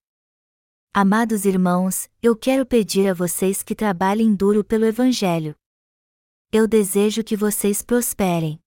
Amados 0.92 1.46
irmãos, 1.46 2.06
eu 2.22 2.36
quero 2.36 2.66
pedir 2.66 3.08
a 3.08 3.14
vocês 3.14 3.62
que 3.62 3.74
trabalhem 3.74 4.34
duro 4.34 4.62
pelo 4.62 4.84
Evangelho. 4.84 5.56
Eu 6.50 6.66
desejo 6.66 7.22
que 7.22 7.36
vocês 7.36 7.82
prosperem. 7.82 8.58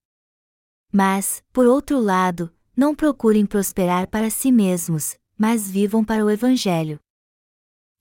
Mas, 0.93 1.43
por 1.51 1.65
outro 1.65 1.99
lado, 1.99 2.53
não 2.77 2.93
procurem 2.93 3.43
prosperar 3.43 4.07
para 4.07 4.29
si 4.29 4.51
mesmos, 4.51 5.17
mas 5.35 5.67
vivam 5.67 6.05
para 6.05 6.23
o 6.23 6.29
Evangelho. 6.29 6.99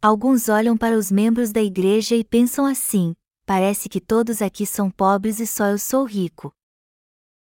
Alguns 0.03 0.51
olham 0.51 0.77
para 0.77 0.99
os 0.99 1.11
membros 1.11 1.51
da 1.51 1.62
igreja 1.62 2.14
e 2.14 2.23
pensam 2.23 2.66
assim: 2.66 3.16
parece 3.47 3.88
que 3.88 4.03
todos 4.03 4.43
aqui 4.43 4.66
são 4.66 4.90
pobres 4.90 5.40
e 5.40 5.47
só 5.47 5.69
eu 5.69 5.79
sou 5.79 6.05
rico. 6.05 6.53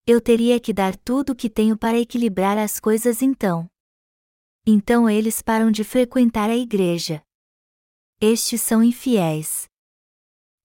Eu 0.06 0.20
teria 0.20 0.60
que 0.60 0.72
dar 0.72 0.96
tudo 0.96 1.32
o 1.32 1.36
que 1.36 1.50
tenho 1.50 1.76
para 1.76 1.98
equilibrar 1.98 2.56
as 2.56 2.78
coisas 2.78 3.20
então. 3.20 3.68
Então 4.64 5.10
eles 5.10 5.42
param 5.42 5.72
de 5.72 5.82
frequentar 5.82 6.48
a 6.50 6.56
igreja. 6.56 7.20
Estes 8.20 8.62
são 8.62 8.80
infiéis. 8.80 9.67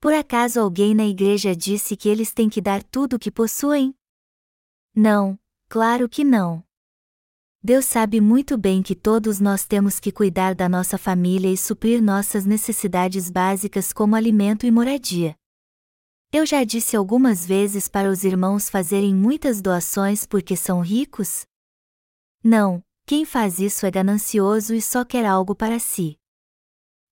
Por 0.03 0.13
acaso 0.13 0.59
alguém 0.59 0.93
na 0.93 1.05
igreja 1.05 1.55
disse 1.55 1.95
que 1.95 2.09
eles 2.09 2.33
têm 2.33 2.49
que 2.49 2.59
dar 2.59 2.83
tudo 2.83 3.15
o 3.15 3.17
que 3.17 3.31
possuem? 3.31 3.95
Não, 4.93 5.39
claro 5.69 6.09
que 6.09 6.25
não. 6.25 6.61
Deus 7.63 7.85
sabe 7.85 8.19
muito 8.19 8.57
bem 8.57 8.83
que 8.83 8.95
todos 8.95 9.39
nós 9.39 9.65
temos 9.65 10.01
que 10.01 10.11
cuidar 10.11 10.55
da 10.55 10.67
nossa 10.67 10.97
família 10.97 11.49
e 11.49 11.55
suprir 11.55 12.03
nossas 12.03 12.43
necessidades 12.45 13.29
básicas 13.29 13.93
como 13.93 14.13
alimento 14.13 14.65
e 14.65 14.71
moradia. 14.71 15.37
Eu 16.33 16.45
já 16.45 16.65
disse 16.65 16.97
algumas 16.97 17.45
vezes 17.45 17.87
para 17.87 18.09
os 18.09 18.25
irmãos 18.25 18.69
fazerem 18.69 19.15
muitas 19.15 19.61
doações 19.61 20.25
porque 20.25 20.57
são 20.57 20.81
ricos? 20.81 21.45
Não, 22.43 22.83
quem 23.05 23.23
faz 23.23 23.57
isso 23.57 23.85
é 23.85 23.89
ganancioso 23.91 24.75
e 24.75 24.81
só 24.81 25.05
quer 25.05 25.25
algo 25.25 25.55
para 25.55 25.79
si. 25.79 26.19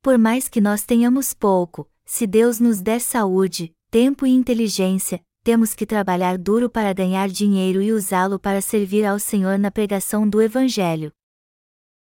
Por 0.01 0.17
mais 0.17 0.49
que 0.49 0.59
nós 0.59 0.83
tenhamos 0.83 1.33
pouco, 1.33 1.89
se 2.13 2.27
Deus 2.27 2.59
nos 2.59 2.81
der 2.81 2.99
saúde, 2.99 3.73
tempo 3.89 4.25
e 4.25 4.31
inteligência, 4.31 5.23
temos 5.45 5.73
que 5.73 5.85
trabalhar 5.85 6.37
duro 6.37 6.69
para 6.69 6.91
ganhar 6.91 7.29
dinheiro 7.29 7.81
e 7.81 7.93
usá-lo 7.93 8.37
para 8.37 8.61
servir 8.61 9.05
ao 9.05 9.17
Senhor 9.17 9.57
na 9.57 9.71
pregação 9.71 10.27
do 10.27 10.41
Evangelho. 10.41 11.13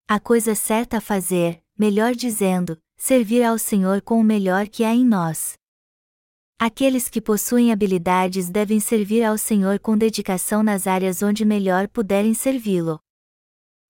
A 0.08 0.18
coisa 0.18 0.52
certa 0.56 0.96
a 0.96 1.00
fazer, 1.00 1.62
melhor 1.78 2.12
dizendo, 2.12 2.76
servir 2.96 3.44
ao 3.44 3.56
Senhor 3.56 4.02
com 4.02 4.18
o 4.18 4.24
melhor 4.24 4.66
que 4.66 4.82
há 4.82 4.92
em 4.92 5.06
nós. 5.06 5.54
Aqueles 6.58 7.08
que 7.08 7.20
possuem 7.20 7.70
habilidades 7.70 8.50
devem 8.50 8.80
servir 8.80 9.22
ao 9.22 9.38
Senhor 9.38 9.78
com 9.78 9.96
dedicação 9.96 10.64
nas 10.64 10.88
áreas 10.88 11.22
onde 11.22 11.44
melhor 11.44 11.86
puderem 11.86 12.34
servi-lo. 12.34 12.98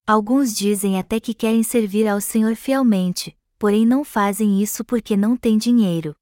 Alguns 0.05 0.53
dizem 0.53 0.99
até 0.99 1.19
que 1.19 1.33
querem 1.33 1.63
servir 1.63 2.07
ao 2.07 2.21
Senhor 2.21 2.55
fielmente, 2.55 3.35
porém 3.61 3.85
não 3.85 4.03
fazem 4.03 4.59
isso 4.59 4.83
porque 4.83 5.15
não 5.15 5.37
têm 5.37 5.55
dinheiro. 5.55 6.15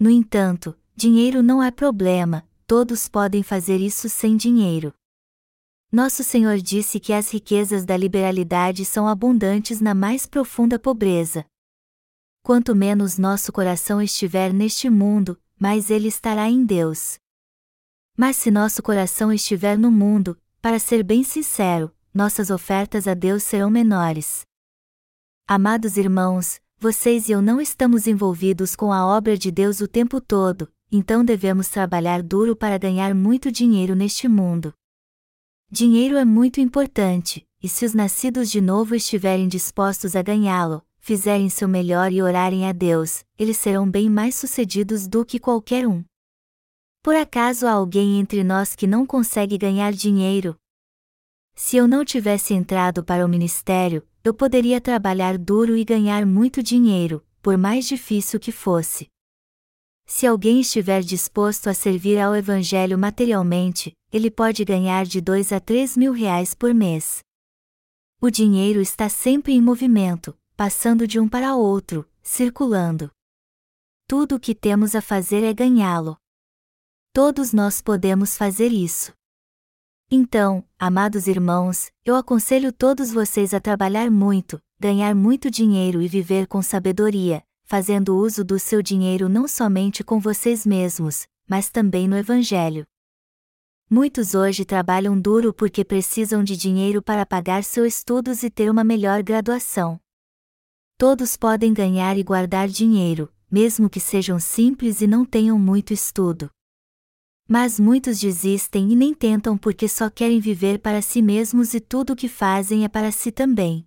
No 0.00 0.08
entanto, 0.08 0.74
dinheiro 0.96 1.42
não 1.42 1.62
é 1.62 1.70
problema, 1.70 2.42
todos 2.66 3.06
podem 3.06 3.42
fazer 3.42 3.82
isso 3.82 4.08
sem 4.08 4.34
dinheiro. 4.34 4.94
Nosso 5.92 6.24
Senhor 6.24 6.56
disse 6.56 6.98
que 6.98 7.12
as 7.12 7.30
riquezas 7.30 7.84
da 7.84 7.98
liberalidade 7.98 8.82
são 8.86 9.06
abundantes 9.06 9.78
na 9.78 9.92
mais 9.92 10.24
profunda 10.24 10.78
pobreza. 10.78 11.44
Quanto 12.42 12.74
menos 12.74 13.18
nosso 13.18 13.52
coração 13.52 14.00
estiver 14.00 14.50
neste 14.50 14.88
mundo, 14.88 15.38
mais 15.60 15.90
ele 15.90 16.08
estará 16.08 16.48
em 16.48 16.64
Deus. 16.64 17.18
Mas 18.16 18.36
se 18.36 18.50
nosso 18.50 18.82
coração 18.82 19.30
estiver 19.30 19.76
no 19.76 19.90
mundo, 19.90 20.34
para 20.62 20.78
ser 20.78 21.02
bem 21.02 21.22
sincero, 21.22 21.94
nossas 22.14 22.48
ofertas 22.48 23.06
a 23.06 23.12
Deus 23.12 23.42
serão 23.42 23.68
menores. 23.68 24.47
Amados 25.50 25.96
irmãos, 25.96 26.60
vocês 26.78 27.30
e 27.30 27.32
eu 27.32 27.40
não 27.40 27.58
estamos 27.58 28.06
envolvidos 28.06 28.76
com 28.76 28.92
a 28.92 29.06
obra 29.06 29.34
de 29.34 29.50
Deus 29.50 29.80
o 29.80 29.88
tempo 29.88 30.20
todo, 30.20 30.70
então 30.92 31.24
devemos 31.24 31.68
trabalhar 31.68 32.22
duro 32.22 32.54
para 32.54 32.76
ganhar 32.76 33.14
muito 33.14 33.50
dinheiro 33.50 33.94
neste 33.94 34.28
mundo. 34.28 34.74
Dinheiro 35.70 36.18
é 36.18 36.24
muito 36.26 36.60
importante, 36.60 37.48
e 37.62 37.66
se 37.66 37.86
os 37.86 37.94
nascidos 37.94 38.50
de 38.50 38.60
novo 38.60 38.94
estiverem 38.94 39.48
dispostos 39.48 40.14
a 40.14 40.20
ganhá-lo, 40.20 40.84
fizerem 40.98 41.48
seu 41.48 41.66
melhor 41.66 42.12
e 42.12 42.20
orarem 42.20 42.68
a 42.68 42.72
Deus, 42.72 43.24
eles 43.38 43.56
serão 43.56 43.90
bem 43.90 44.10
mais 44.10 44.34
sucedidos 44.34 45.08
do 45.08 45.24
que 45.24 45.38
qualquer 45.38 45.88
um. 45.88 46.04
Por 47.02 47.16
acaso 47.16 47.66
há 47.66 47.72
alguém 47.72 48.20
entre 48.20 48.44
nós 48.44 48.76
que 48.76 48.86
não 48.86 49.06
consegue 49.06 49.56
ganhar 49.56 49.94
dinheiro? 49.94 50.54
Se 51.54 51.78
eu 51.78 51.88
não 51.88 52.04
tivesse 52.04 52.52
entrado 52.52 53.02
para 53.02 53.24
o 53.24 53.28
ministério, 53.28 54.06
eu 54.28 54.34
poderia 54.34 54.78
trabalhar 54.80 55.38
duro 55.38 55.74
e 55.74 55.82
ganhar 55.84 56.26
muito 56.26 56.62
dinheiro, 56.62 57.24
por 57.40 57.56
mais 57.56 57.88
difícil 57.88 58.38
que 58.38 58.52
fosse. 58.52 59.08
Se 60.06 60.26
alguém 60.26 60.60
estiver 60.60 61.02
disposto 61.02 61.68
a 61.68 61.74
servir 61.74 62.18
ao 62.18 62.36
Evangelho 62.36 62.98
materialmente, 62.98 63.92
ele 64.12 64.30
pode 64.30 64.64
ganhar 64.64 65.06
de 65.06 65.20
2 65.20 65.52
a 65.52 65.60
3 65.60 65.96
mil 65.96 66.12
reais 66.12 66.54
por 66.54 66.74
mês. 66.74 67.20
O 68.20 68.30
dinheiro 68.30 68.80
está 68.80 69.08
sempre 69.08 69.52
em 69.52 69.62
movimento, 69.62 70.36
passando 70.56 71.06
de 71.06 71.18
um 71.18 71.28
para 71.28 71.54
outro, 71.54 72.06
circulando. 72.22 73.10
Tudo 74.06 74.36
o 74.36 74.40
que 74.40 74.54
temos 74.54 74.94
a 74.94 75.00
fazer 75.00 75.42
é 75.42 75.54
ganhá-lo. 75.54 76.16
Todos 77.14 77.52
nós 77.52 77.80
podemos 77.80 78.36
fazer 78.36 78.72
isso. 78.72 79.12
Então, 80.10 80.64
amados 80.78 81.26
irmãos, 81.26 81.90
eu 82.02 82.16
aconselho 82.16 82.72
todos 82.72 83.12
vocês 83.12 83.52
a 83.52 83.60
trabalhar 83.60 84.10
muito, 84.10 84.58
ganhar 84.80 85.14
muito 85.14 85.50
dinheiro 85.50 86.00
e 86.00 86.08
viver 86.08 86.46
com 86.46 86.62
sabedoria, 86.62 87.42
fazendo 87.64 88.16
uso 88.16 88.42
do 88.42 88.58
seu 88.58 88.80
dinheiro 88.80 89.28
não 89.28 89.46
somente 89.46 90.02
com 90.02 90.18
vocês 90.18 90.64
mesmos, 90.64 91.26
mas 91.46 91.68
também 91.68 92.08
no 92.08 92.16
Evangelho. 92.16 92.86
Muitos 93.90 94.34
hoje 94.34 94.64
trabalham 94.64 95.20
duro 95.20 95.52
porque 95.52 95.84
precisam 95.84 96.42
de 96.42 96.56
dinheiro 96.56 97.02
para 97.02 97.26
pagar 97.26 97.62
seus 97.62 97.96
estudos 97.96 98.42
e 98.42 98.48
ter 98.48 98.70
uma 98.70 98.82
melhor 98.82 99.22
graduação. 99.22 100.00
Todos 100.96 101.36
podem 101.36 101.74
ganhar 101.74 102.16
e 102.16 102.22
guardar 102.22 102.66
dinheiro, 102.66 103.30
mesmo 103.50 103.90
que 103.90 104.00
sejam 104.00 104.40
simples 104.40 105.02
e 105.02 105.06
não 105.06 105.26
tenham 105.26 105.58
muito 105.58 105.92
estudo. 105.92 106.50
Mas 107.50 107.80
muitos 107.80 108.20
desistem 108.20 108.92
e 108.92 108.94
nem 108.94 109.14
tentam 109.14 109.56
porque 109.56 109.88
só 109.88 110.10
querem 110.10 110.38
viver 110.38 110.80
para 110.80 111.00
si 111.00 111.22
mesmos 111.22 111.72
e 111.72 111.80
tudo 111.80 112.12
o 112.12 112.16
que 112.16 112.28
fazem 112.28 112.84
é 112.84 112.88
para 112.88 113.10
si 113.10 113.32
também. 113.32 113.86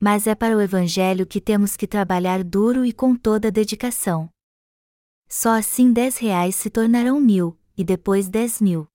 Mas 0.00 0.26
é 0.26 0.34
para 0.34 0.56
o 0.56 0.60
Evangelho 0.62 1.26
que 1.26 1.42
temos 1.42 1.76
que 1.76 1.86
trabalhar 1.86 2.42
duro 2.42 2.82
e 2.86 2.92
com 2.92 3.14
toda 3.14 3.50
dedicação. 3.50 4.30
Só 5.28 5.50
assim 5.50 5.92
dez 5.92 6.16
reais 6.16 6.54
se 6.54 6.70
tornarão 6.70 7.20
mil, 7.20 7.58
e 7.76 7.84
depois 7.84 8.30
dez 8.30 8.62
mil. 8.62 8.86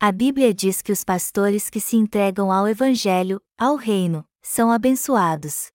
A 0.00 0.10
Bíblia 0.10 0.54
diz 0.54 0.80
que 0.80 0.90
os 0.90 1.04
pastores 1.04 1.68
que 1.68 1.80
se 1.80 1.96
entregam 1.96 2.50
ao 2.50 2.66
Evangelho, 2.66 3.42
ao 3.58 3.76
Reino, 3.76 4.24
são 4.40 4.70
abençoados. 4.70 5.70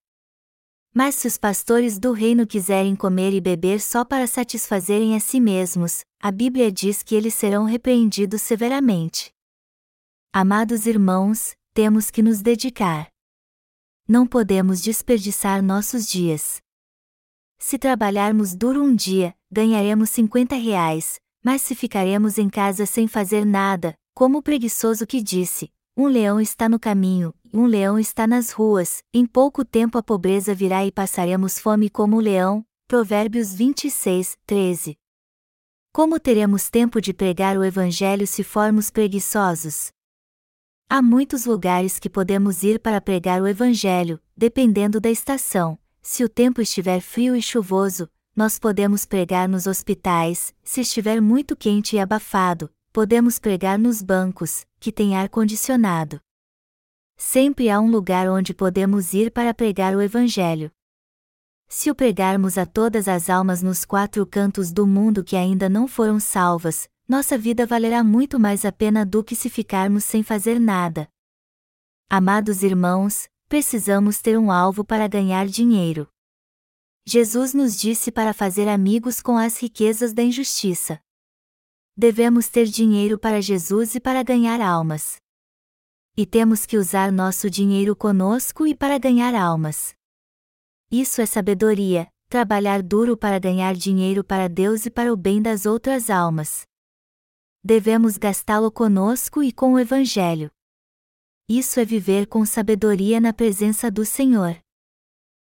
Mas 0.97 1.15
se 1.15 1.27
os 1.27 1.35
pastores 1.35 1.99
do 1.99 2.13
reino 2.13 2.47
quiserem 2.47 2.95
comer 2.95 3.33
e 3.33 3.41
beber 3.41 3.81
só 3.81 4.05
para 4.05 4.25
satisfazerem 4.25 5.13
a 5.13 5.19
si 5.19 5.41
mesmos, 5.41 6.05
a 6.21 6.31
Bíblia 6.31 6.71
diz 6.71 7.03
que 7.03 7.13
eles 7.13 7.33
serão 7.33 7.65
repreendidos 7.65 8.41
severamente. 8.41 9.29
Amados 10.31 10.85
irmãos, 10.85 11.53
temos 11.73 12.09
que 12.09 12.23
nos 12.23 12.41
dedicar. 12.41 13.09
Não 14.07 14.25
podemos 14.25 14.81
desperdiçar 14.81 15.61
nossos 15.61 16.07
dias. 16.07 16.61
Se 17.59 17.77
trabalharmos 17.77 18.55
duro 18.55 18.81
um 18.81 18.95
dia, 18.95 19.35
ganharemos 19.51 20.09
50 20.11 20.55
reais, 20.55 21.19
mas 21.43 21.61
se 21.61 21.75
ficaremos 21.75 22.37
em 22.37 22.49
casa 22.49 22.85
sem 22.85 23.05
fazer 23.05 23.45
nada, 23.45 23.97
como 24.13 24.37
o 24.37 24.41
preguiçoso 24.41 25.05
que 25.05 25.21
disse: 25.21 25.69
Um 25.97 26.07
leão 26.07 26.39
está 26.39 26.69
no 26.69 26.79
caminho, 26.79 27.33
um 27.55 27.65
leão 27.65 27.97
está 27.97 28.27
nas 28.27 28.51
ruas, 28.51 29.01
em 29.13 29.25
pouco 29.25 29.63
tempo 29.63 29.97
a 29.97 30.03
pobreza 30.03 30.53
virá 30.53 30.85
e 30.85 30.91
passaremos 30.91 31.57
fome 31.57 31.89
como 31.89 32.17
o 32.17 32.19
leão. 32.19 32.65
Provérbios 32.85 33.53
26, 33.53 34.37
13. 34.45 34.97
Como 35.93 36.19
teremos 36.19 36.69
tempo 36.69 36.99
de 36.99 37.13
pregar 37.13 37.57
o 37.57 37.63
Evangelho 37.63 38.27
se 38.27 38.43
formos 38.43 38.91
preguiçosos? 38.91 39.89
Há 40.89 41.01
muitos 41.01 41.45
lugares 41.45 41.97
que 41.97 42.09
podemos 42.09 42.61
ir 42.61 42.77
para 42.79 42.99
pregar 42.99 43.41
o 43.41 43.47
Evangelho, 43.47 44.19
dependendo 44.35 44.99
da 44.99 45.09
estação. 45.09 45.79
Se 46.01 46.25
o 46.25 46.29
tempo 46.29 46.61
estiver 46.61 46.99
frio 46.99 47.35
e 47.35 47.41
chuvoso, 47.41 48.09
nós 48.35 48.59
podemos 48.59 49.05
pregar 49.05 49.47
nos 49.47 49.65
hospitais, 49.65 50.53
se 50.61 50.81
estiver 50.81 51.21
muito 51.21 51.55
quente 51.55 51.95
e 51.95 51.99
abafado, 51.99 52.69
podemos 52.91 53.39
pregar 53.39 53.79
nos 53.79 54.01
bancos, 54.01 54.65
que 54.77 54.91
têm 54.91 55.15
ar-condicionado. 55.15 56.19
Sempre 57.17 57.69
há 57.69 57.79
um 57.79 57.89
lugar 57.89 58.29
onde 58.29 58.53
podemos 58.53 59.13
ir 59.13 59.31
para 59.31 59.53
pregar 59.53 59.95
o 59.95 60.01
Evangelho. 60.01 60.69
Se 61.67 61.89
o 61.89 61.95
pregarmos 61.95 62.57
a 62.57 62.65
todas 62.65 63.07
as 63.07 63.29
almas 63.29 63.61
nos 63.61 63.85
quatro 63.85 64.25
cantos 64.25 64.71
do 64.71 64.85
mundo 64.85 65.23
que 65.23 65.35
ainda 65.35 65.69
não 65.69 65.87
foram 65.87 66.19
salvas, 66.19 66.89
nossa 67.07 67.37
vida 67.37 67.65
valerá 67.65 68.03
muito 68.03 68.39
mais 68.39 68.65
a 68.65 68.71
pena 68.71 69.05
do 69.05 69.23
que 69.23 69.35
se 69.35 69.49
ficarmos 69.49 70.03
sem 70.03 70.23
fazer 70.23 70.59
nada. 70.59 71.07
Amados 72.09 72.63
irmãos, 72.63 73.29
precisamos 73.47 74.21
ter 74.21 74.37
um 74.37 74.51
alvo 74.51 74.83
para 74.83 75.07
ganhar 75.07 75.47
dinheiro. 75.47 76.07
Jesus 77.05 77.53
nos 77.53 77.77
disse 77.77 78.11
para 78.11 78.33
fazer 78.33 78.67
amigos 78.67 79.21
com 79.21 79.37
as 79.37 79.59
riquezas 79.59 80.13
da 80.13 80.21
injustiça. 80.21 80.99
Devemos 81.95 82.49
ter 82.49 82.65
dinheiro 82.65 83.17
para 83.17 83.41
Jesus 83.41 83.95
e 83.95 83.99
para 83.99 84.21
ganhar 84.21 84.59
almas 84.59 85.23
e 86.17 86.25
temos 86.25 86.65
que 86.65 86.77
usar 86.77 87.11
nosso 87.11 87.49
dinheiro 87.49 87.95
conosco 87.95 88.65
e 88.65 88.73
para 88.73 88.97
ganhar 88.97 89.35
almas. 89.35 89.93
Isso 90.89 91.19
é 91.19 91.25
sabedoria, 91.25 92.07
trabalhar 92.29 92.81
duro 92.81 93.17
para 93.17 93.37
ganhar 93.37 93.75
dinheiro 93.75 94.23
para 94.23 94.47
Deus 94.47 94.85
e 94.85 94.89
para 94.89 95.11
o 95.11 95.17
bem 95.17 95.41
das 95.41 95.65
outras 95.65 96.09
almas. 96.09 96.65
Devemos 97.61 98.17
gastá-lo 98.17 98.71
conosco 98.71 99.43
e 99.43 99.51
com 99.51 99.73
o 99.73 99.79
Evangelho. 99.79 100.49
Isso 101.49 101.79
é 101.79 101.85
viver 101.85 102.27
com 102.27 102.45
sabedoria 102.45 103.19
na 103.19 103.33
presença 103.33 103.91
do 103.91 104.05
Senhor. 104.05 104.57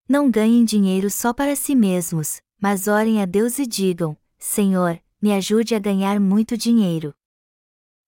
Não 0.09 0.31
ganhem 0.31 0.65
dinheiro 0.65 1.11
só 1.11 1.31
para 1.31 1.55
si 1.55 1.75
mesmos, 1.75 2.41
mas 2.59 2.87
orem 2.87 3.21
a 3.21 3.25
Deus 3.25 3.59
e 3.59 3.67
digam: 3.67 4.17
Senhor, 4.37 4.99
me 5.21 5.31
ajude 5.33 5.75
a 5.75 5.79
ganhar 5.79 6.19
muito 6.19 6.57
dinheiro 6.57 7.13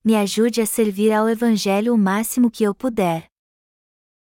me 0.07 0.15
ajude 0.15 0.61
a 0.61 0.65
servir 0.65 1.11
ao 1.11 1.27
Evangelho 1.27 1.93
o 1.93 1.97
máximo 1.97 2.49
que 2.49 2.63
eu 2.63 2.73
puder. 2.73 3.29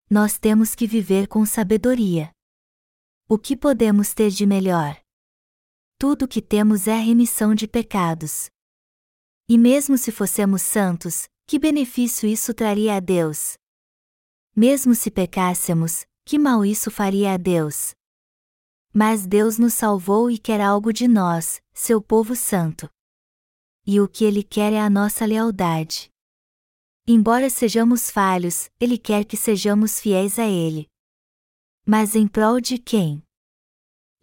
Nós 0.10 0.36
temos 0.36 0.74
que 0.74 0.88
viver 0.88 1.28
com 1.28 1.46
sabedoria. 1.46 2.32
O 3.30 3.38
que 3.38 3.56
podemos 3.56 4.12
ter 4.12 4.32
de 4.32 4.48
melhor? 4.48 5.00
Tudo 6.00 6.26
o 6.26 6.28
que 6.28 6.42
temos 6.42 6.88
é 6.88 6.96
remissão 6.96 7.54
de 7.54 7.68
pecados. 7.68 8.50
E 9.48 9.60
mesmo 9.60 9.96
se 9.96 10.12
fossemos 10.12 10.64
santos, 10.64 11.28
que 11.46 11.60
benefício 11.60 12.28
isso 12.28 12.52
traria 12.52 12.96
a 12.96 13.00
Deus? 13.00 13.54
Mesmo 14.56 14.96
se 14.96 15.12
pecássemos, 15.12 16.04
que 16.26 16.40
mal 16.40 16.66
isso 16.66 16.90
faria 16.90 17.34
a 17.34 17.38
Deus? 17.38 17.94
Mas 18.92 19.28
Deus 19.28 19.60
nos 19.60 19.76
salvou 19.76 20.32
e 20.32 20.40
quer 20.40 20.62
algo 20.62 20.92
de 20.92 21.08
nós, 21.08 21.62
seu 21.76 22.02
povo 22.02 22.36
santo 22.36 22.90
e 23.86 24.00
o 24.02 24.08
que 24.08 24.26
Ele 24.26 24.42
quer 24.42 24.74
é 24.74 24.80
a 24.80 24.90
nossa 24.90 25.26
lealdade. 25.26 26.10
Embora 27.08 27.50
sejamos 27.50 28.10
falhos, 28.10 28.70
Ele 28.80 28.98
quer 28.98 29.26
que 29.26 29.38
sejamos 29.38 30.00
fiéis 30.00 30.40
a 30.40 30.48
Ele. 30.48 30.90
Mas 31.86 32.16
em 32.16 32.28
prol 32.28 32.60
de 32.60 32.80
quem? 32.80 33.22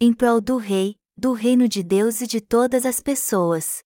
Em 0.00 0.12
prol 0.12 0.40
do 0.40 0.56
Rei, 0.56 0.96
do 1.16 1.32
reino 1.32 1.68
de 1.68 1.82
Deus 1.82 2.20
e 2.20 2.26
de 2.26 2.40
todas 2.40 2.84
as 2.84 2.98
pessoas. 2.98 3.84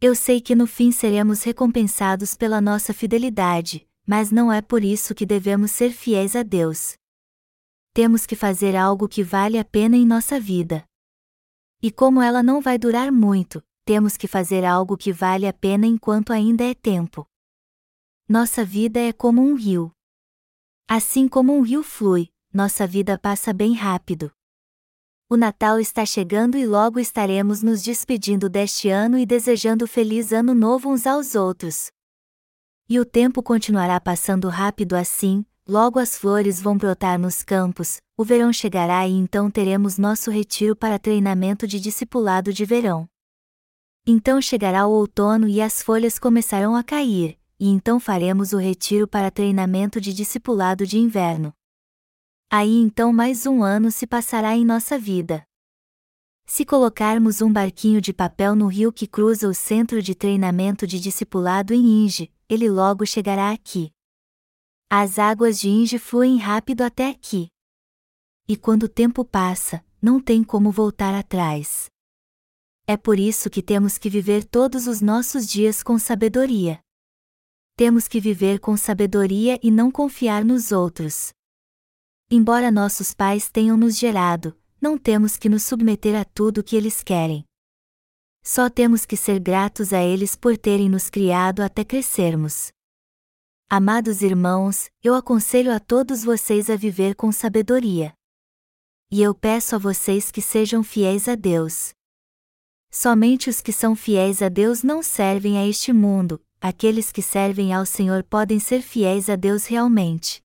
Eu 0.00 0.14
sei 0.14 0.40
que 0.40 0.54
no 0.54 0.66
fim 0.66 0.92
seremos 0.92 1.42
recompensados 1.42 2.34
pela 2.34 2.60
nossa 2.60 2.92
fidelidade, 2.92 3.88
mas 4.06 4.30
não 4.30 4.52
é 4.52 4.60
por 4.60 4.84
isso 4.84 5.14
que 5.14 5.24
devemos 5.24 5.70
ser 5.70 5.92
fiéis 5.92 6.36
a 6.36 6.42
Deus. 6.42 6.98
Temos 7.94 8.26
que 8.26 8.36
fazer 8.36 8.76
algo 8.76 9.08
que 9.08 9.22
vale 9.22 9.58
a 9.58 9.64
pena 9.64 9.96
em 9.96 10.04
nossa 10.04 10.38
vida. 10.38 10.84
E 11.80 11.90
como 11.90 12.20
ela 12.20 12.42
não 12.42 12.60
vai 12.60 12.76
durar 12.76 13.10
muito, 13.10 13.64
temos 13.84 14.16
que 14.16 14.26
fazer 14.26 14.64
algo 14.64 14.96
que 14.96 15.12
vale 15.12 15.46
a 15.46 15.52
pena 15.52 15.86
enquanto 15.86 16.32
ainda 16.32 16.64
é 16.64 16.74
tempo. 16.74 17.26
Nossa 18.28 18.64
vida 18.64 18.98
é 18.98 19.12
como 19.12 19.42
um 19.42 19.54
rio. 19.54 19.92
Assim 20.88 21.28
como 21.28 21.54
um 21.54 21.60
rio 21.60 21.82
flui, 21.82 22.30
nossa 22.52 22.86
vida 22.86 23.18
passa 23.18 23.52
bem 23.52 23.74
rápido. 23.74 24.32
O 25.28 25.36
Natal 25.36 25.78
está 25.80 26.06
chegando 26.06 26.56
e 26.56 26.66
logo 26.66 26.98
estaremos 26.98 27.62
nos 27.62 27.82
despedindo 27.82 28.48
deste 28.48 28.88
ano 28.88 29.18
e 29.18 29.26
desejando 29.26 29.86
feliz 29.86 30.32
ano 30.32 30.54
novo 30.54 30.90
uns 30.90 31.06
aos 31.06 31.34
outros. 31.34 31.90
E 32.88 33.00
o 33.00 33.04
tempo 33.04 33.42
continuará 33.42 33.98
passando 34.00 34.48
rápido 34.48 34.94
assim, 34.94 35.44
logo 35.66 35.98
as 35.98 36.16
flores 36.16 36.60
vão 36.60 36.76
brotar 36.76 37.18
nos 37.18 37.42
campos, 37.42 37.98
o 38.16 38.24
verão 38.24 38.52
chegará 38.52 39.06
e 39.06 39.12
então 39.12 39.50
teremos 39.50 39.98
nosso 39.98 40.30
retiro 40.30 40.76
para 40.76 40.98
treinamento 40.98 41.66
de 41.66 41.80
discipulado 41.80 42.52
de 42.52 42.64
verão. 42.64 43.08
Então 44.06 44.40
chegará 44.40 44.86
o 44.86 44.90
outono 44.90 45.48
e 45.48 45.62
as 45.62 45.82
folhas 45.82 46.18
começarão 46.18 46.76
a 46.76 46.84
cair, 46.84 47.38
e 47.58 47.68
então 47.68 47.98
faremos 47.98 48.52
o 48.52 48.58
retiro 48.58 49.08
para 49.08 49.30
treinamento 49.30 49.98
de 49.98 50.12
discipulado 50.12 50.86
de 50.86 50.98
inverno. 50.98 51.54
Aí 52.50 52.76
então 52.76 53.12
mais 53.14 53.46
um 53.46 53.62
ano 53.62 53.90
se 53.90 54.06
passará 54.06 54.54
em 54.54 54.64
nossa 54.64 54.98
vida. 54.98 55.42
Se 56.44 56.66
colocarmos 56.66 57.40
um 57.40 57.50
barquinho 57.50 58.02
de 58.02 58.12
papel 58.12 58.54
no 58.54 58.66
rio 58.66 58.92
que 58.92 59.06
cruza 59.06 59.48
o 59.48 59.54
centro 59.54 60.02
de 60.02 60.14
treinamento 60.14 60.86
de 60.86 61.00
discipulado 61.00 61.72
em 61.72 62.04
Inge, 62.04 62.30
ele 62.46 62.68
logo 62.68 63.06
chegará 63.06 63.52
aqui. 63.52 63.90
As 64.90 65.18
águas 65.18 65.58
de 65.58 65.70
Inge 65.70 65.98
fluem 65.98 66.36
rápido 66.36 66.82
até 66.82 67.08
aqui. 67.08 67.48
E 68.46 68.54
quando 68.54 68.82
o 68.82 68.88
tempo 68.88 69.24
passa, 69.24 69.82
não 70.00 70.20
tem 70.20 70.44
como 70.44 70.70
voltar 70.70 71.14
atrás. 71.14 71.86
É 72.86 72.98
por 72.98 73.18
isso 73.18 73.48
que 73.48 73.62
temos 73.62 73.96
que 73.96 74.10
viver 74.10 74.44
todos 74.44 74.86
os 74.86 75.00
nossos 75.00 75.46
dias 75.46 75.82
com 75.82 75.98
sabedoria. 75.98 76.80
Temos 77.76 78.06
que 78.06 78.20
viver 78.20 78.60
com 78.60 78.76
sabedoria 78.76 79.58
e 79.62 79.70
não 79.70 79.90
confiar 79.90 80.44
nos 80.44 80.70
outros. 80.70 81.32
Embora 82.30 82.70
nossos 82.70 83.14
pais 83.14 83.48
tenham 83.48 83.76
nos 83.76 83.96
gerado, 83.96 84.54
não 84.78 84.98
temos 84.98 85.38
que 85.38 85.48
nos 85.48 85.62
submeter 85.62 86.14
a 86.14 86.26
tudo 86.26 86.58
o 86.58 86.62
que 86.62 86.76
eles 86.76 87.02
querem. 87.02 87.42
Só 88.42 88.68
temos 88.68 89.06
que 89.06 89.16
ser 89.16 89.40
gratos 89.40 89.94
a 89.94 90.02
eles 90.02 90.36
por 90.36 90.58
terem 90.58 90.90
nos 90.90 91.08
criado 91.08 91.62
até 91.62 91.84
crescermos. 91.84 92.70
Amados 93.70 94.20
irmãos, 94.20 94.90
eu 95.02 95.14
aconselho 95.14 95.72
a 95.72 95.80
todos 95.80 96.22
vocês 96.22 96.68
a 96.68 96.76
viver 96.76 97.14
com 97.14 97.32
sabedoria. 97.32 98.12
E 99.10 99.22
eu 99.22 99.34
peço 99.34 99.74
a 99.74 99.78
vocês 99.78 100.30
que 100.30 100.42
sejam 100.42 100.82
fiéis 100.82 101.28
a 101.28 101.34
Deus. 101.34 101.94
Somente 102.96 103.50
os 103.50 103.60
que 103.60 103.72
são 103.72 103.96
fiéis 103.96 104.40
a 104.40 104.48
Deus 104.48 104.84
não 104.84 105.02
servem 105.02 105.58
a 105.58 105.66
este 105.66 105.92
mundo, 105.92 106.40
aqueles 106.60 107.10
que 107.10 107.20
servem 107.20 107.74
ao 107.74 107.84
Senhor 107.84 108.22
podem 108.22 108.60
ser 108.60 108.82
fiéis 108.82 109.28
a 109.28 109.34
Deus 109.34 109.66
realmente. 109.66 110.40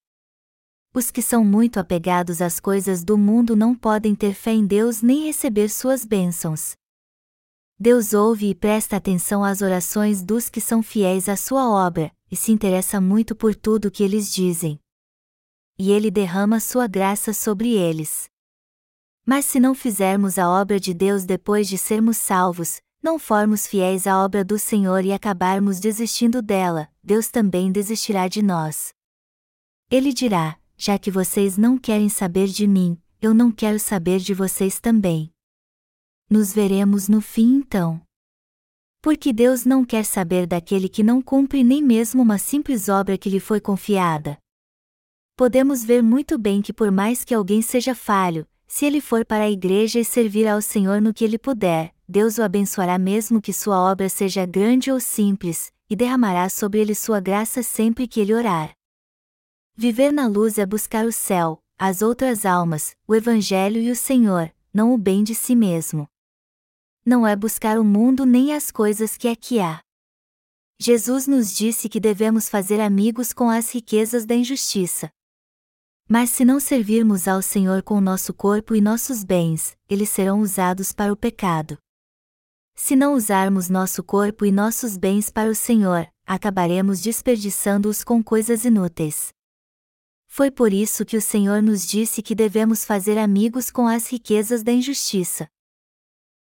Os 0.91 1.11
que 1.11 1.21
são 1.21 1.45
muito 1.45 1.79
apegados 1.79 2.41
às 2.41 2.59
coisas 2.59 3.03
do 3.03 3.19
mundo 3.19 3.55
não 3.55 3.75
podem 3.75 4.15
ter 4.15 4.33
fé 4.33 4.51
em 4.51 4.65
Deus 4.65 5.03
nem 5.03 5.27
receber 5.27 5.69
suas 5.69 6.03
bênçãos. 6.03 6.73
Deus 7.79 8.15
ouve 8.15 8.49
e 8.49 8.55
presta 8.55 8.95
atenção 8.95 9.43
às 9.43 9.61
orações 9.61 10.23
dos 10.23 10.49
que 10.49 10.59
são 10.59 10.81
fiéis 10.81 11.29
à 11.29 11.37
sua 11.37 11.69
obra, 11.69 12.11
e 12.31 12.35
se 12.35 12.51
interessa 12.51 12.99
muito 12.99 13.35
por 13.35 13.53
tudo 13.53 13.89
o 13.89 13.91
que 13.91 14.01
eles 14.01 14.33
dizem. 14.33 14.79
E 15.77 15.91
ele 15.91 16.09
derrama 16.09 16.59
sua 16.59 16.87
graça 16.87 17.31
sobre 17.31 17.73
eles. 17.73 18.27
Mas 19.29 19.45
se 19.45 19.59
não 19.59 19.75
fizermos 19.75 20.39
a 20.39 20.49
obra 20.49 20.79
de 20.79 20.91
Deus 20.91 21.23
depois 21.23 21.69
de 21.69 21.77
sermos 21.77 22.17
salvos, 22.17 22.81
não 22.99 23.19
formos 23.19 23.67
fiéis 23.67 24.07
à 24.07 24.25
obra 24.25 24.43
do 24.43 24.57
Senhor 24.57 25.05
e 25.05 25.13
acabarmos 25.13 25.79
desistindo 25.79 26.41
dela, 26.41 26.89
Deus 27.03 27.27
também 27.27 27.71
desistirá 27.71 28.27
de 28.27 28.41
nós. 28.41 28.91
Ele 29.87 30.11
dirá: 30.13 30.57
já 30.75 30.97
que 30.97 31.11
vocês 31.11 31.59
não 31.59 31.77
querem 31.77 32.09
saber 32.09 32.47
de 32.47 32.65
mim, 32.65 32.99
eu 33.21 33.31
não 33.31 33.51
quero 33.51 33.79
saber 33.79 34.17
de 34.17 34.33
vocês 34.33 34.79
também. 34.79 35.31
Nos 36.27 36.51
veremos 36.51 37.07
no 37.07 37.21
fim 37.21 37.57
então. 37.57 38.01
Porque 38.99 39.31
Deus 39.31 39.63
não 39.63 39.85
quer 39.85 40.05
saber 40.05 40.47
daquele 40.47 40.89
que 40.89 41.03
não 41.03 41.21
cumpre 41.21 41.63
nem 41.63 41.83
mesmo 41.83 42.23
uma 42.23 42.39
simples 42.39 42.89
obra 42.89 43.15
que 43.15 43.29
lhe 43.29 43.39
foi 43.39 43.61
confiada. 43.61 44.39
Podemos 45.35 45.83
ver 45.83 46.01
muito 46.01 46.35
bem 46.39 46.63
que, 46.63 46.73
por 46.73 46.89
mais 46.89 47.23
que 47.23 47.35
alguém 47.35 47.61
seja 47.61 47.93
falho, 47.93 48.48
se 48.69 48.85
ele 48.85 49.01
for 49.01 49.25
para 49.25 49.45
a 49.45 49.49
igreja 49.49 49.99
e 49.99 50.05
servir 50.05 50.47
ao 50.47 50.61
Senhor 50.61 51.01
no 51.01 51.11
que 51.11 51.25
ele 51.25 51.39
puder, 51.39 51.91
Deus 52.07 52.37
o 52.37 52.43
abençoará 52.43 52.99
mesmo 52.99 53.41
que 53.41 53.51
sua 53.51 53.81
obra 53.81 54.07
seja 54.07 54.45
grande 54.45 54.91
ou 54.91 54.99
simples, 54.99 55.73
e 55.89 55.95
derramará 55.95 56.47
sobre 56.49 56.79
ele 56.79 56.93
sua 56.93 57.19
graça 57.19 57.63
sempre 57.63 58.07
que 58.07 58.19
ele 58.19 58.33
orar. 58.33 58.71
Viver 59.75 60.13
na 60.13 60.27
luz 60.27 60.59
é 60.59 60.67
buscar 60.67 61.03
o 61.03 61.11
céu, 61.11 61.63
as 61.79 62.03
outras 62.03 62.45
almas, 62.45 62.95
o 63.07 63.15
Evangelho 63.15 63.81
e 63.81 63.89
o 63.89 63.95
Senhor, 63.95 64.53
não 64.71 64.93
o 64.93 64.99
bem 64.99 65.23
de 65.23 65.33
si 65.33 65.55
mesmo. 65.55 66.07
Não 67.03 67.25
é 67.25 67.35
buscar 67.35 67.79
o 67.79 67.83
mundo 67.83 68.23
nem 68.23 68.53
as 68.53 68.69
coisas 68.69 69.17
que 69.17 69.27
aqui 69.27 69.59
há. 69.59 69.81
Jesus 70.79 71.25
nos 71.25 71.55
disse 71.55 71.89
que 71.89 71.99
devemos 71.99 72.47
fazer 72.47 72.79
amigos 72.79 73.33
com 73.33 73.49
as 73.49 73.73
riquezas 73.73 74.27
da 74.27 74.35
injustiça. 74.35 75.09
Mas 76.11 76.31
se 76.31 76.43
não 76.43 76.59
servirmos 76.59 77.27
ao 77.27 77.39
Senhor 77.39 77.83
com 77.83 78.01
nosso 78.01 78.33
corpo 78.33 78.73
e 78.75 78.81
nossos 78.81 79.23
bens, 79.23 79.77
eles 79.87 80.09
serão 80.09 80.41
usados 80.41 80.91
para 80.91 81.13
o 81.13 81.15
pecado. 81.15 81.77
Se 82.73 82.95
não 82.95 83.13
usarmos 83.13 83.69
nosso 83.69 84.03
corpo 84.03 84.43
e 84.43 84.51
nossos 84.51 84.97
bens 84.97 85.29
para 85.29 85.51
o 85.51 85.53
Senhor, 85.53 86.11
acabaremos 86.25 86.99
desperdiçando-os 86.99 88.03
com 88.03 88.23
coisas 88.23 88.65
inúteis. 88.65 89.29
Foi 90.25 90.49
por 90.49 90.73
isso 90.73 91.05
que 91.05 91.15
o 91.15 91.21
Senhor 91.21 91.61
nos 91.61 91.85
disse 91.85 92.23
que 92.23 92.33
devemos 92.33 92.83
fazer 92.83 93.19
amigos 93.19 93.69
com 93.69 93.87
as 93.87 94.11
riquezas 94.11 94.63
da 94.63 94.71
injustiça. 94.71 95.47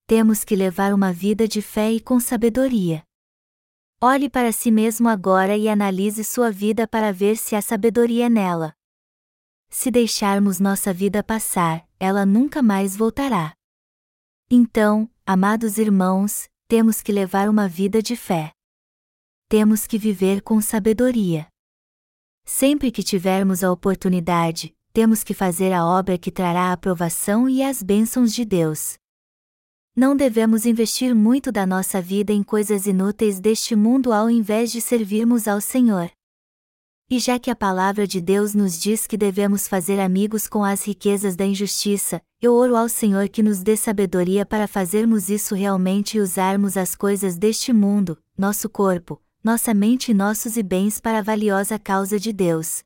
Temos 0.06 0.44
que 0.44 0.54
levar 0.54 0.94
uma 0.94 1.12
vida 1.12 1.48
de 1.48 1.60
fé 1.60 1.90
e 1.90 1.98
com 1.98 2.20
sabedoria. 2.20 3.02
Olhe 4.00 4.30
para 4.30 4.52
si 4.52 4.70
mesmo 4.70 5.08
agora 5.08 5.56
e 5.56 5.68
analise 5.68 6.22
sua 6.22 6.52
vida 6.52 6.86
para 6.86 7.12
ver 7.12 7.36
se 7.36 7.56
há 7.56 7.60
sabedoria 7.60 8.28
nela. 8.28 8.75
Se 9.68 9.90
deixarmos 9.90 10.58
nossa 10.60 10.92
vida 10.92 11.22
passar, 11.22 11.86
ela 11.98 12.24
nunca 12.24 12.62
mais 12.62 12.96
voltará. 12.96 13.54
Então, 14.50 15.10
amados 15.24 15.78
irmãos, 15.78 16.48
temos 16.68 17.02
que 17.02 17.12
levar 17.12 17.48
uma 17.48 17.68
vida 17.68 18.02
de 18.02 18.16
fé. 18.16 18.52
Temos 19.48 19.86
que 19.86 19.98
viver 19.98 20.42
com 20.42 20.60
sabedoria. 20.60 21.46
Sempre 22.44 22.90
que 22.90 23.02
tivermos 23.02 23.64
a 23.64 23.70
oportunidade, 23.72 24.74
temos 24.92 25.22
que 25.22 25.34
fazer 25.34 25.72
a 25.72 25.84
obra 25.84 26.16
que 26.16 26.30
trará 26.30 26.70
a 26.70 26.72
aprovação 26.72 27.48
e 27.48 27.62
as 27.62 27.82
bênçãos 27.82 28.32
de 28.32 28.44
Deus. 28.44 28.96
Não 29.94 30.16
devemos 30.16 30.64
investir 30.64 31.14
muito 31.14 31.50
da 31.50 31.66
nossa 31.66 32.00
vida 32.00 32.32
em 32.32 32.42
coisas 32.42 32.86
inúteis 32.86 33.40
deste 33.40 33.74
mundo 33.74 34.12
ao 34.12 34.30
invés 34.30 34.70
de 34.70 34.80
servirmos 34.80 35.48
ao 35.48 35.60
Senhor. 35.60 36.10
E 37.08 37.20
já 37.20 37.38
que 37.38 37.52
a 37.52 37.54
palavra 37.54 38.04
de 38.04 38.20
Deus 38.20 38.52
nos 38.52 38.80
diz 38.80 39.06
que 39.06 39.16
devemos 39.16 39.68
fazer 39.68 40.00
amigos 40.00 40.48
com 40.48 40.64
as 40.64 40.84
riquezas 40.84 41.36
da 41.36 41.46
injustiça, 41.46 42.20
eu 42.42 42.52
oro 42.52 42.74
ao 42.74 42.88
Senhor 42.88 43.28
que 43.28 43.44
nos 43.44 43.62
dê 43.62 43.76
sabedoria 43.76 44.44
para 44.44 44.66
fazermos 44.66 45.28
isso 45.28 45.54
realmente 45.54 46.16
e 46.16 46.20
usarmos 46.20 46.76
as 46.76 46.96
coisas 46.96 47.38
deste 47.38 47.72
mundo, 47.72 48.18
nosso 48.36 48.68
corpo, 48.68 49.22
nossa 49.42 49.72
mente 49.72 50.10
e 50.10 50.14
nossos 50.14 50.56
e 50.56 50.64
bens 50.64 51.00
para 51.00 51.20
a 51.20 51.22
valiosa 51.22 51.78
causa 51.78 52.18
de 52.18 52.32
Deus. 52.32 52.85